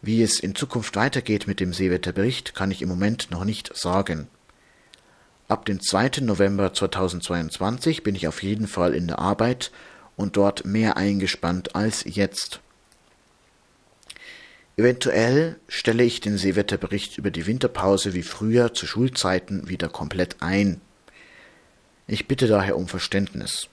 Wie 0.00 0.22
es 0.22 0.38
in 0.38 0.54
Zukunft 0.54 0.94
weitergeht 0.96 1.46
mit 1.48 1.58
dem 1.58 1.72
Seewetterbericht, 1.72 2.54
kann 2.54 2.70
ich 2.70 2.82
im 2.82 2.88
Moment 2.88 3.30
noch 3.30 3.44
nicht 3.44 3.76
sagen. 3.76 4.28
Ab 5.48 5.64
dem 5.64 5.80
2. 5.80 6.20
November 6.20 6.72
2022 6.72 8.02
bin 8.02 8.14
ich 8.14 8.28
auf 8.28 8.42
jeden 8.42 8.68
Fall 8.68 8.94
in 8.94 9.08
der 9.08 9.18
Arbeit 9.18 9.72
und 10.16 10.36
dort 10.36 10.64
mehr 10.64 10.96
eingespannt 10.96 11.74
als 11.74 12.04
jetzt. 12.04 12.60
Eventuell 14.76 15.56
stelle 15.66 16.04
ich 16.04 16.20
den 16.20 16.38
Seewetterbericht 16.38 17.18
über 17.18 17.32
die 17.32 17.46
Winterpause 17.46 18.14
wie 18.14 18.22
früher 18.22 18.74
zu 18.74 18.86
Schulzeiten 18.86 19.68
wieder 19.68 19.88
komplett 19.88 20.36
ein. 20.40 20.80
Ich 22.06 22.28
bitte 22.28 22.46
daher 22.46 22.76
um 22.76 22.86
Verständnis. 22.86 23.68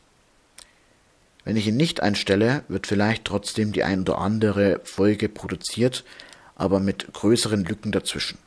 Wenn 1.46 1.56
ich 1.56 1.68
ihn 1.68 1.78
nicht 1.78 2.02
einstelle, 2.02 2.64
wird 2.68 2.88
vielleicht 2.88 3.24
trotzdem 3.24 3.72
die 3.72 3.84
ein 3.84 4.02
oder 4.02 4.18
andere 4.18 4.82
Folge 4.84 5.30
produziert, 5.30 6.04
aber 6.56 6.80
mit 6.80 7.14
größeren 7.14 7.64
Lücken 7.64 7.92
dazwischen. 7.92 8.40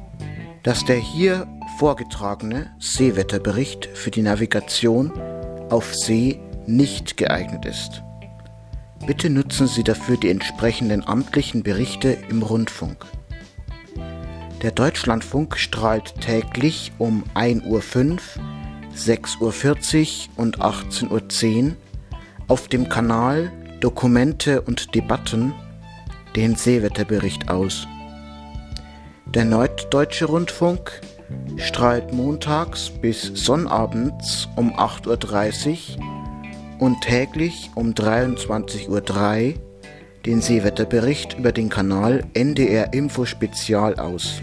dass 0.63 0.83
der 0.85 0.97
hier 0.97 1.47
vorgetragene 1.77 2.71
Seewetterbericht 2.79 3.85
für 3.93 4.09
die 4.11 4.21
Navigation 4.21 5.11
auf 5.69 5.95
See 5.95 6.39
nicht 6.67 7.17
geeignet 7.17 7.65
ist. 7.65 8.03
Bitte 9.05 9.29
nutzen 9.29 9.67
Sie 9.67 9.83
dafür 9.83 10.15
die 10.17 10.29
entsprechenden 10.29 11.05
amtlichen 11.07 11.61
Berichte 11.63 12.17
im 12.29 12.41
Rundfunk. 12.41 13.05
Der 14.61 14.71
Deutschlandfunk 14.71 15.57
strahlt 15.57 16.21
täglich 16.21 16.93
um 16.97 17.25
1.05 17.35 17.69
Uhr, 17.69 17.81
6.40 18.95 20.29
Uhr 20.29 20.37
und 20.37 20.59
18.10 20.59 21.67
Uhr 21.67 21.75
auf 22.47 22.67
dem 22.67 22.89
Kanal 22.89 23.51
Dokumente 23.85 24.61
und 24.61 24.95
Debatten 24.95 25.53
den 26.35 26.55
Seewetterbericht 26.55 27.49
aus. 27.49 27.85
Der 29.27 29.45
Norddeutsche 29.45 30.25
Rundfunk 30.25 31.01
strahlt 31.57 32.11
montags 32.11 32.89
bis 32.89 33.21
sonnabends 33.21 34.49
um 34.55 34.73
8.30 34.73 35.99
Uhr 35.99 36.79
und 36.79 36.99
täglich 37.01 37.69
um 37.75 37.91
23.03 37.91 38.89
Uhr 38.89 39.53
den 40.25 40.41
Seewetterbericht 40.41 41.37
über 41.37 41.51
den 41.51 41.69
Kanal 41.69 42.25
NDR 42.33 42.91
Info 42.91 43.25
Spezial 43.25 43.99
aus. 43.99 44.41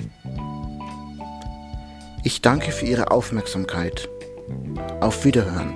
Ich 2.23 2.43
danke 2.43 2.71
für 2.71 2.87
Ihre 2.87 3.11
Aufmerksamkeit. 3.11 4.09
Auf 5.01 5.25
Wiederhören. 5.25 5.75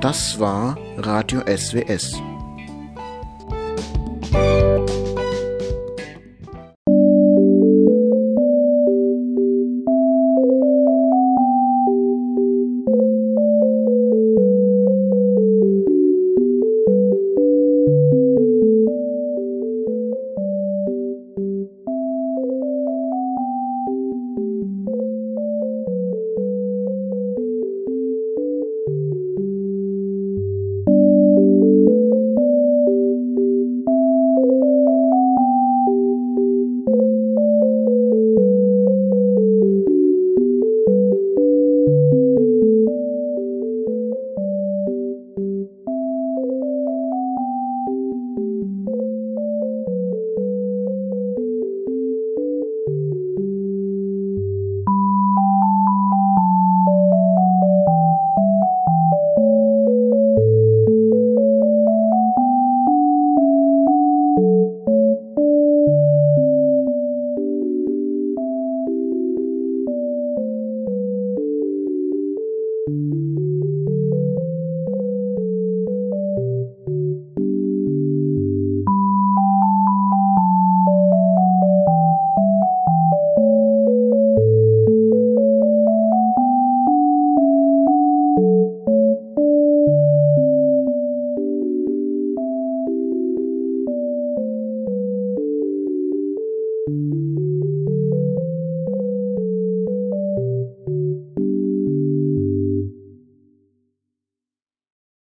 Das 0.00 0.38
war 0.38 0.78
Radio 0.98 1.40
SWS. 1.40 2.22